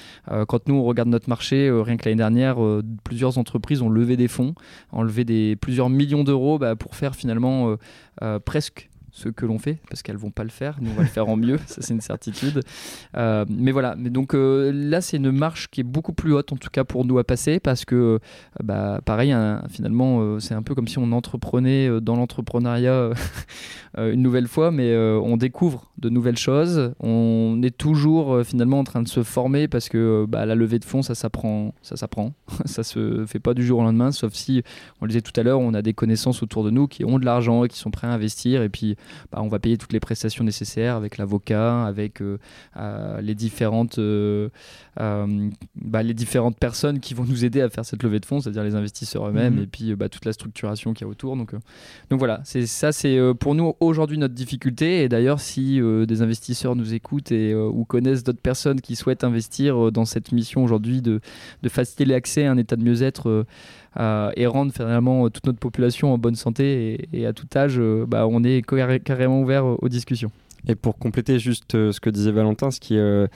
[0.47, 2.59] quand nous on regarde notre marché, rien que l'année dernière,
[3.03, 4.55] plusieurs entreprises ont levé des fonds,
[4.93, 7.77] ont levé des plusieurs millions d'euros bah, pour faire finalement euh, euh,
[8.45, 11.09] presque ce que l'on fait, parce qu'elles vont pas le faire, nous on va le
[11.09, 12.61] faire en mieux, ça c'est une certitude.
[13.17, 16.57] Euh, mais voilà, mais donc là c'est une marche qui est beaucoup plus haute en
[16.57, 18.21] tout cas pour nous à passer, parce que
[18.63, 19.35] bah, pareil,
[19.71, 23.11] finalement c'est un peu comme si on entreprenait dans l'entrepreneuriat
[23.97, 29.01] une nouvelle fois, mais on découvre de nouvelles choses, on est toujours finalement en train
[29.01, 32.35] de se former, parce que bah, la levée de fonds ça s'apprend, ça s'apprend,
[32.67, 34.63] ça se fait pas du jour au lendemain, sauf si,
[35.01, 37.19] on le disait tout à l'heure, on a des connaissances autour de nous qui ont
[37.19, 38.97] de l'argent et qui sont prêts à investir, et puis
[39.33, 42.39] bah, on va payer toutes les prestations nécessaires avec l'avocat, avec euh,
[42.77, 44.49] euh, les, différentes, euh,
[44.97, 48.65] bah, les différentes personnes qui vont nous aider à faire cette levée de fonds, c'est-à-dire
[48.65, 49.63] les investisseurs eux-mêmes mhm.
[49.63, 51.37] et puis bah, toute la structuration qu'il y a autour.
[51.37, 51.53] Donc,
[52.11, 55.03] donc voilà, c'est ça, c'est pour nous aujourd'hui notre difficulté.
[55.03, 59.93] Et d'ailleurs, si des investisseurs nous écoutent et, ou connaissent d'autres personnes qui souhaitent investir
[59.93, 61.21] dans cette mission aujourd'hui de,
[61.63, 63.47] de faciliter l'accès à un état de mieux-être
[63.99, 68.27] et rendre finalement toute notre population en bonne santé et, à tout âge, euh, bah,
[68.27, 68.63] on est
[69.03, 70.31] carrément ouvert aux discussions.
[70.69, 73.27] Et pour compléter juste euh, ce que disait Valentin, ce qui est, euh,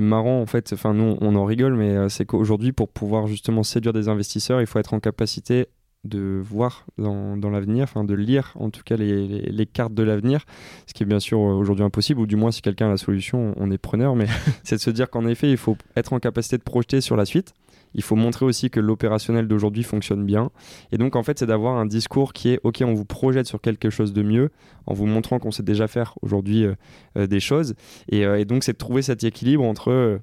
[0.00, 3.92] marrant en fait, enfin nous on en rigole, mais c'est qu'aujourd'hui pour pouvoir justement séduire
[3.92, 5.66] des investisseurs, il faut être en capacité
[6.04, 10.44] de voir dans, l'avenir, enfin de lire en tout cas les, cartes de l'avenir,
[10.86, 13.54] ce qui est bien sûr aujourd'hui impossible, ou du moins si quelqu'un a la solution,
[13.56, 14.26] on est preneur, mais
[14.64, 17.24] c'est de se dire qu'en effet, il faut être en capacité de projeter sur la
[17.24, 17.54] suite.
[17.94, 20.50] Il faut montrer aussi que l'opérationnel d'aujourd'hui fonctionne bien.
[20.92, 23.60] Et donc, en fait, c'est d'avoir un discours qui est OK, on vous projette sur
[23.60, 24.50] quelque chose de mieux
[24.86, 26.74] en vous montrant qu'on sait déjà faire aujourd'hui euh,
[27.16, 27.74] euh, des choses.
[28.08, 30.20] Et, euh, et donc, c'est de trouver cet équilibre entre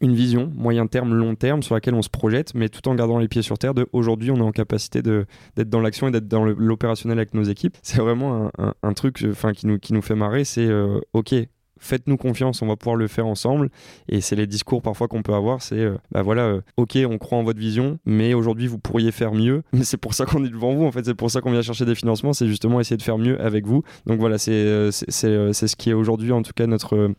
[0.00, 3.18] une vision moyen terme, long terme sur laquelle on se projette, mais tout en gardant
[3.18, 6.28] les pieds sur terre de aujourd'hui on est en capacité d'être dans l'action et d'être
[6.28, 7.76] dans l'opérationnel avec nos équipes.
[7.82, 9.16] C'est vraiment un, truc
[9.56, 10.70] qui, nous, qui nous fait marrer, c'est
[11.12, 11.34] ok,
[11.80, 13.70] faites-nous confiance, on va pouvoir le faire ensemble.
[14.08, 17.18] Et c'est les discours parfois qu'on peut avoir, c'est euh, bah voilà, euh, ok, on
[17.18, 19.62] croit en votre vision, mais aujourd'hui vous pourriez faire mieux.
[19.72, 21.62] Mais c'est pour ça qu'on est devant vous, en fait, c'est pour ça qu'on vient
[21.62, 23.82] chercher des financements, c'est justement essayer de faire mieux avec vous.
[24.06, 27.14] Donc voilà, c'est c'est ce qui est aujourd'hui en tout cas notre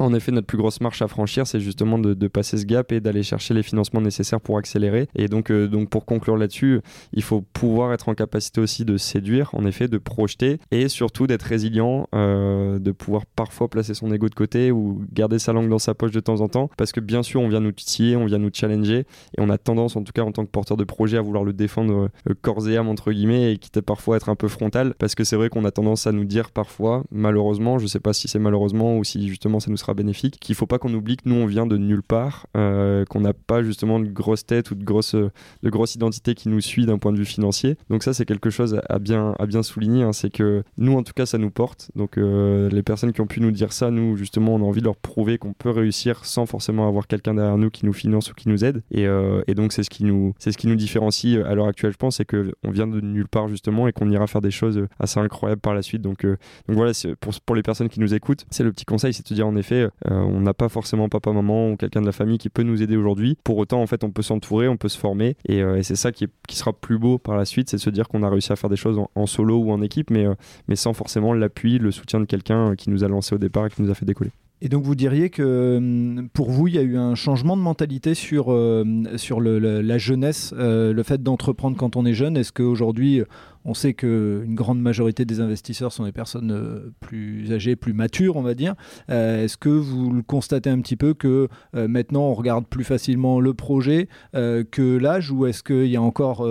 [0.00, 3.00] en effet, notre plus grosse marche à franchir, c'est justement de, passer ce gap et
[3.00, 5.08] d'aller chercher les financements nécessaires pour accélérer.
[5.14, 6.80] Et donc, euh, donc pour conclure là-dessus,
[7.12, 11.26] il faut pouvoir être en capacité aussi de séduire, en effet, de projeter et surtout
[11.26, 15.68] d'être résilient, euh, de pouvoir parfois placer son ego de côté ou garder sa langue
[15.68, 16.70] dans sa poche de temps en temps.
[16.76, 19.00] Parce que bien sûr, on vient nous titiller, on vient nous challenger
[19.36, 21.44] et on a tendance, en tout cas en tant que porteur de projet, à vouloir
[21.44, 24.48] le défendre euh, corps et âme, entre guillemets, et quitte à parfois être un peu
[24.48, 24.94] frontal.
[24.98, 28.12] Parce que c'est vrai qu'on a tendance à nous dire parfois, malheureusement, je sais pas
[28.12, 31.16] si c'est malheureusement ou si justement ça nous sera bénéfique, qu'il faut pas qu'on oublie
[31.16, 34.70] que nous on vient de nulle part, euh, qu'on n'a pas justement de grosse tête
[34.70, 37.76] ou de grosse, de grosse identité qui nous suit d'un point de vue financier.
[37.88, 40.12] Donc ça c'est quelque chose à bien, à bien souligner, hein.
[40.12, 41.90] c'est que nous en tout cas ça nous porte.
[41.96, 44.80] Donc euh, les personnes qui ont pu nous dire ça, nous justement on a envie
[44.80, 48.30] de leur prouver qu'on peut réussir sans forcément avoir quelqu'un derrière nous qui nous finance
[48.30, 48.82] ou qui nous aide.
[48.90, 51.92] Et, euh, donc c'est ce qui nous, c'est ce qui nous différencie à l'heure actuelle,
[51.92, 54.50] je pense, c'est que on vient de nulle part justement et qu'on ira faire des
[54.50, 56.00] choses assez incroyables par la suite.
[56.00, 56.36] Donc, donc
[56.68, 59.46] voilà, pour, pour les personnes qui nous écoutent, c'est le petit conseil, c'est de dire
[59.46, 62.48] en effet euh, on n'a pas forcément papa, maman ou quelqu'un de la famille qui
[62.48, 63.36] peut nous aider aujourd'hui.
[63.44, 65.36] Pour autant, en fait, on peut s'entourer, on peut se former.
[65.46, 68.08] Et, euh, c'est ça qui, sera plus beau par la suite, c'est de se dire
[68.08, 70.34] qu'on a réussi à faire des choses en, solo ou en équipe, mais, euh,
[70.68, 73.70] mais sans forcément l'appui, le soutien de quelqu'un qui nous a lancé au départ et
[73.70, 74.30] qui nous a fait décoller.
[74.62, 77.62] Et donc vous diriez que hum, pour vous, il y a eu un changement de
[77.62, 78.84] mentalité sur, euh,
[79.16, 82.36] sur la jeunesse, euh, le fait d'entreprendre quand on est jeune?
[82.36, 83.22] Est-ce qu'aujourd'hui,
[83.64, 88.36] on sait qu'une grande majorité des investisseurs sont des personnes euh, plus âgées, plus matures,
[88.36, 88.74] on va dire.
[89.08, 93.54] Est-ce que vous le constatez un petit peu que maintenant on regarde plus facilement le
[93.54, 96.46] projet que l'âge ou est-ce qu'il y a encore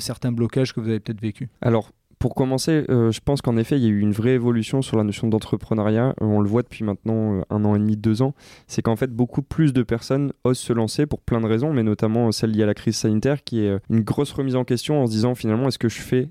[0.00, 1.48] certains blocages que vous avez peut-être vécu?
[1.60, 4.82] Alors pour commencer, euh, je pense qu'en effet, il y a eu une vraie évolution
[4.82, 6.14] sur la notion d'entrepreneuriat.
[6.20, 8.34] Euh, on le voit depuis maintenant euh, un an et demi, deux ans.
[8.66, 11.82] C'est qu'en fait, beaucoup plus de personnes osent se lancer pour plein de raisons, mais
[11.82, 15.06] notamment celle liée à la crise sanitaire, qui est une grosse remise en question en
[15.06, 16.28] se disant finalement, est-ce que je fais,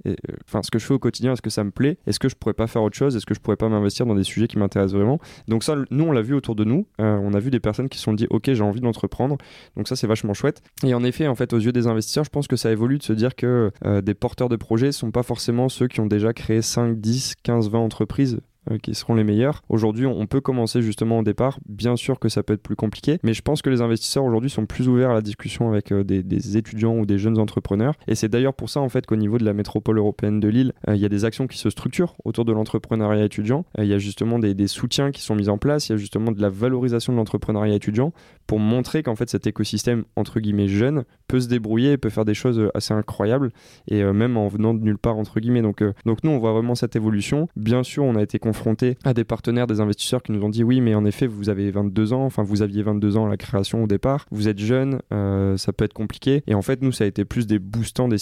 [0.47, 1.97] enfin, ce que je fais au quotidien, est-ce que ça me plaît?
[2.05, 3.15] Est-ce que je pourrais pas faire autre chose?
[3.15, 5.19] Est-ce que je pourrais pas m'investir dans des sujets qui m'intéressent vraiment?
[5.47, 6.85] Donc ça, nous, on l'a vu autour de nous.
[6.99, 9.37] on a vu des personnes qui se sont dit, ok, j'ai envie d'entreprendre.
[9.75, 10.61] Donc ça, c'est vachement chouette.
[10.83, 13.03] Et en effet, en fait, aux yeux des investisseurs, je pense que ça évolue de
[13.03, 13.71] se dire que
[14.01, 17.69] des porteurs de projets sont pas forcément ceux qui ont déjà créé 5, 10, 15,
[17.69, 18.39] 20 entreprises
[18.81, 19.61] qui seront les meilleurs.
[19.69, 21.59] Aujourd'hui, on peut commencer justement au départ.
[21.67, 24.49] Bien sûr que ça peut être plus compliqué, mais je pense que les investisseurs aujourd'hui
[24.49, 27.95] sont plus ouverts à la discussion avec euh, des, étudiants ou des jeunes entrepreneurs.
[28.07, 30.73] Et c'est d'ailleurs pour ça en fait qu'au niveau de la métropole européenne de Lille,
[30.87, 33.65] euh, il y a des actions qui se structurent autour de l'entrepreneuriat étudiant.
[33.77, 35.87] Il y a justement des, soutiens qui sont mis en place.
[35.87, 38.11] Il y a justement de la valorisation de l'entrepreneuriat étudiant
[38.47, 42.33] pour montrer qu'en fait cet écosystème entre guillemets jeune peut se débrouiller peut faire des
[42.33, 43.51] choses assez incroyables
[43.87, 45.61] et même en venant de nulle part entre guillemets.
[45.61, 47.47] Donc, donc nous on voit vraiment cette évolution.
[47.55, 50.63] Bien sûr, on a été confronté à des partenaires, des investisseurs qui nous ont dit
[50.63, 53.37] oui, mais en effet, vous avez 22 ans, enfin vous aviez 22 ans à la
[53.37, 56.41] création au départ, vous êtes jeune, euh, ça peut être compliqué.
[56.47, 58.17] Et en fait, nous, ça a été plus des boostants, des,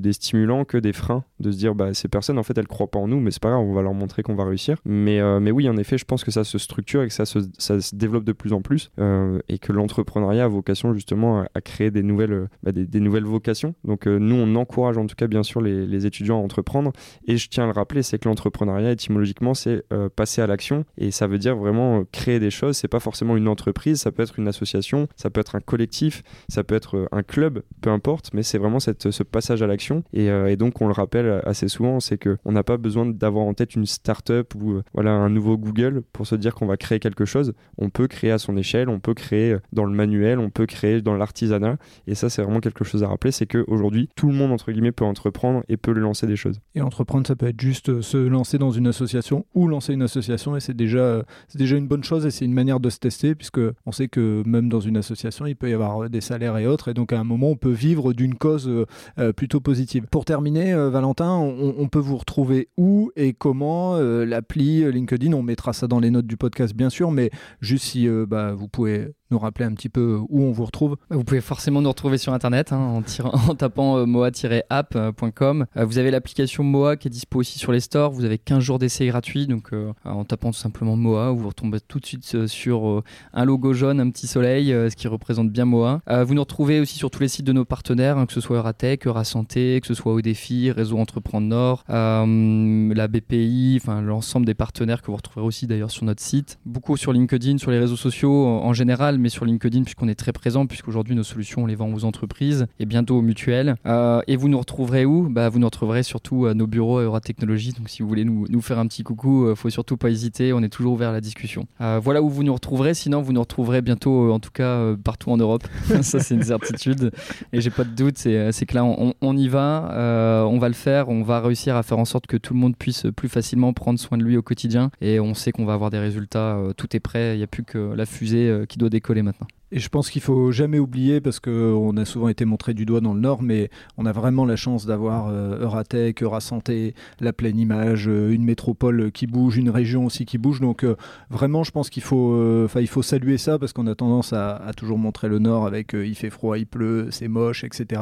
[0.00, 2.90] des stimulants que des freins de se dire bah ces personnes, en fait, elles croient
[2.90, 4.78] pas en nous, mais c'est pas grave, on va leur montrer qu'on va réussir.
[4.84, 7.24] Mais, euh, mais oui, en effet, je pense que ça se structure et que ça
[7.24, 11.44] se, ça se développe de plus en plus euh, et que l'entrepreneuriat a vocation justement
[11.54, 13.74] à, créer des nouvelles, bah, des, nouvelles vocations.
[13.84, 16.92] Donc nous, on encourage en tout cas bien sûr les, les étudiants à entreprendre.
[17.26, 20.84] Et je tiens à le rappeler, c'est que l'entrepreneuriat, étymologiquement, c'est euh, passer à l'action.
[20.96, 22.76] Et ça veut dire vraiment euh, créer des choses.
[22.76, 26.22] C'est pas forcément une entreprise, ça peut être une association, ça peut être un collectif,
[26.48, 28.30] ça peut être euh, un club, peu importe.
[28.34, 30.02] Mais c'est vraiment cette, ce passage à l'action.
[30.12, 33.74] Et, donc, on le rappelle assez souvent, c'est qu'on n'a pas besoin d'avoir en tête
[33.74, 37.54] une start-up ou voilà, un nouveau Google pour se dire qu'on va créer quelque chose.
[37.78, 41.00] On peut créer à son échelle, on peut créer dans le manuel, on peut créer
[41.00, 41.76] dans l'artisanat.
[42.06, 44.92] Et ça, c'est vraiment quelque chose à rappeler c'est qu'aujourd'hui, tout le monde, entre guillemets,
[44.92, 46.60] peut entreprendre et peut lancer des choses.
[46.74, 50.60] Et entreprendre, ça peut être juste se lancer dans une association lancer une association et
[50.60, 53.92] c'est déjà, déjà une bonne chose et c'est une manière de se tester puisque on
[53.92, 56.94] sait que même dans une association, il peut y avoir des salaires et autres et
[56.94, 58.86] donc à un moment, on peut vivre d'une cause euh,
[59.18, 60.06] euh, plutôt positive.
[60.10, 65.72] Pour terminer, euh, Valentin, on, peut vous retrouver où et comment L'appli LinkedIn, on mettra
[65.72, 67.30] ça dans les notes du podcast bien sûr, mais
[67.60, 71.24] juste si bah, vous pouvez nous rappeler un petit peu où on vous retrouve Vous
[71.24, 75.66] pouvez forcément nous retrouver sur internet hein, en, tirant, en, tapant euh, moa-app.com.
[75.76, 78.12] Euh, vous avez l'application Moa qui est dispo aussi sur les stores.
[78.12, 79.46] Vous avez 15 jours d'essai gratuit.
[79.46, 83.02] Donc euh, en tapant tout simplement Moa, vous retombez tout de suite sur
[83.32, 86.00] un logo jaune, un petit soleil, ce qui représente bien Moa.
[86.24, 88.56] vous nous retrouvez aussi sur tous les sites de nos partenaires, hein, que ce soit
[88.56, 95.08] Euratech, Eurasanté, que ce soit Odéfi, Réseau Entreprendre Nord, la BPI, l'ensemble des partenaires que
[95.08, 96.58] vous retrouverez aussi d'ailleurs sur notre site.
[96.64, 100.32] Beaucoup sur LinkedIn, sur les réseaux sociaux en général mais sur LinkedIn, puisqu'on est très
[100.32, 103.76] présent, puisqu'aujourd'hui nos solutions, on les vend aux entreprises et bientôt aux mutuelles.
[103.86, 105.28] Euh, et vous nous retrouverez où?
[105.28, 107.72] Bah, Vous nous retrouverez surtout à nos bureaux à Euratechnologie.
[107.72, 110.52] Donc si vous voulez nous, nous faire un petit coucou, euh, faut surtout pas hésiter,
[110.52, 111.66] on est toujours ouvert à la discussion.
[111.80, 115.30] Euh, voilà où vous nous retrouverez, sinon vous nous retrouverez bientôt, en tout cas partout
[115.30, 115.66] en Europe.
[116.02, 117.10] Ça, c'est une certitude.
[117.52, 120.74] Et j'ai pas de doute, c'est que là, on, on y va, on va le
[120.74, 123.72] faire, on va réussir à faire en sorte que tout le monde puisse plus facilement
[123.72, 124.90] prendre soin de lui au quotidien.
[125.00, 127.64] Et on sait qu'on va avoir des résultats, tout est prêt, il n'y a plus
[127.64, 129.48] que la fusée qui doit décoller maintenant.
[129.70, 133.02] Et je pense qu'il faut jamais oublier, parce qu'on a souvent été montré du doigt
[133.02, 137.58] dans le Nord, mais on a vraiment la chance d'avoir euh, Euratech, Eurasanté, la pleine
[137.58, 140.60] image, euh, une métropole qui bouge, une région aussi qui bouge.
[140.60, 140.96] Donc euh,
[141.28, 144.96] vraiment, je pense qu'il faut, il faut saluer ça, parce qu'on a tendance à, toujours
[144.96, 148.00] montrer le Nord avec il fait froid, il pleut, c'est moche, etc.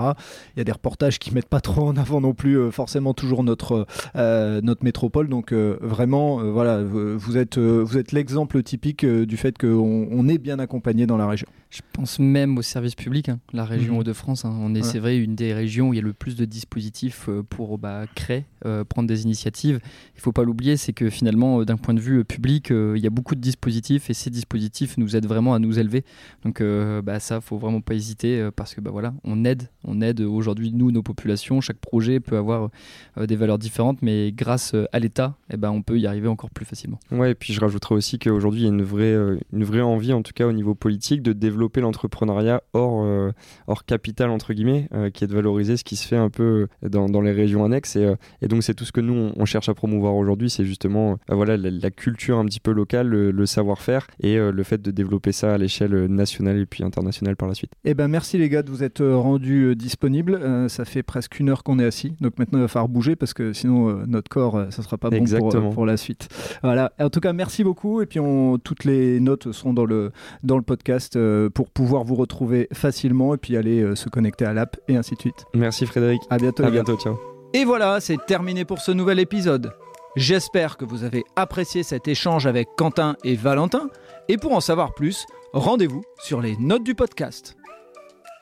[0.55, 3.43] Il y a des reportages qui mettent pas trop en avant non plus forcément toujours
[3.43, 5.29] notre, notre métropole.
[5.29, 11.07] Donc vraiment, voilà, vous êtes, êtes l'exemple typique du fait qu'on on est bien accompagné
[11.07, 11.47] dans la région.
[11.71, 14.01] Je pense même au service public, hein, la région mhm.
[14.01, 14.45] Hauts-de-France.
[14.45, 14.57] Hein.
[14.61, 17.29] on est, c'est vrai, une des régions où il y a le plus de dispositifs
[17.29, 19.81] euh, pour bah, créer, euh, prendre des initiatives.
[20.14, 22.99] Il ne faut pas l'oublier, c'est que finalement, euh, d'un point de vue public, il
[22.99, 26.05] y a beaucoup de dispositifs et ces dispositifs nous aident vraiment à nous élever.
[26.45, 26.62] Donc
[27.03, 30.73] bah, ça, faut vraiment pas hésiter parce que bah, voilà, on aide, on aide aujourd'hui
[30.73, 31.61] nous, nos populations.
[31.61, 32.71] Chaque projet peut avoir
[33.17, 36.64] des valeurs différentes, mais grâce à l'État, eh ben, on peut y arriver encore plus
[36.64, 36.99] facilement.
[37.11, 39.17] Ouais, et puis je rajouterais aussi qu'aujourd'hui, il y a une vraie,
[39.53, 43.33] une vraie envie, en tout cas au niveau politique, de développer l'entrepreneuriat hors, euh,
[43.67, 46.69] hors capital, entre guillemets, euh, qui est de valoriser ce qui se fait un peu
[46.83, 47.97] dans, dans les régions annexes.
[47.97, 50.65] Et, euh, et donc, c'est tout ce que nous, on, cherche à promouvoir aujourd'hui, c'est
[50.65, 55.31] justement voilà, la, culture un petit peu locale, le, savoir-faire et le fait de développer
[55.31, 57.71] ça à l'échelle nationale et puis internationale par la suite.
[57.85, 60.69] Eh ben, merci les gars de vous être rendus disponibles.
[60.69, 63.35] ça fait presque une heure qu'on est assis, donc maintenant il va falloir bouger parce
[63.35, 66.29] que sinon notre corps, ça sera pas bon pour, pour, la suite.
[66.65, 66.93] Voilà.
[66.99, 68.03] En tout cas, merci beaucoup.
[68.03, 70.11] Et puis, on, toutes les notes seront dans le,
[70.43, 71.17] dans le podcast
[71.49, 75.14] pour pouvoir vous retrouver facilement et puis aller euh, se connecter à l'app et ainsi
[75.14, 75.44] de suite.
[75.55, 76.22] Merci Frédéric.
[76.30, 76.64] À bientôt.
[76.64, 77.18] À bientôt, ciao.
[77.53, 79.72] Et voilà, c'est terminé pour ce nouvel épisode.
[80.16, 83.90] J'espère que vous avez apprécié cet échange avec Quentin et Valentin.
[84.28, 87.57] Et pour en savoir plus, rendez-vous sur les notes du podcast.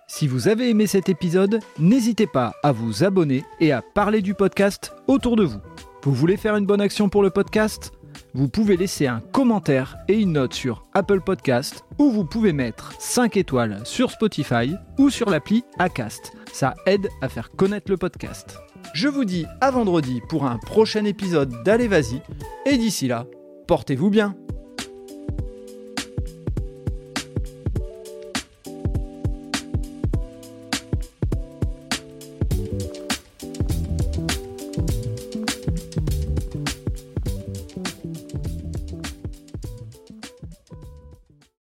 [0.07, 4.35] Si vous avez aimé cet épisode, n'hésitez pas à vous abonner et à parler du
[4.35, 5.59] podcast autour de vous.
[6.03, 7.94] Vous voulez faire une bonne action pour le podcast?
[8.35, 12.93] Vous pouvez laisser un commentaire et une note sur Apple Podcast ou vous pouvez mettre
[12.99, 16.33] 5 étoiles sur Spotify ou sur l'appli Acast.
[16.53, 18.59] Ça aide à faire connaître le podcast.
[18.93, 22.21] Je vous dis à vendredi pour un prochain épisode d'Allez Vas-y
[22.67, 23.27] et d'ici là,
[23.67, 24.37] portez-vous bien.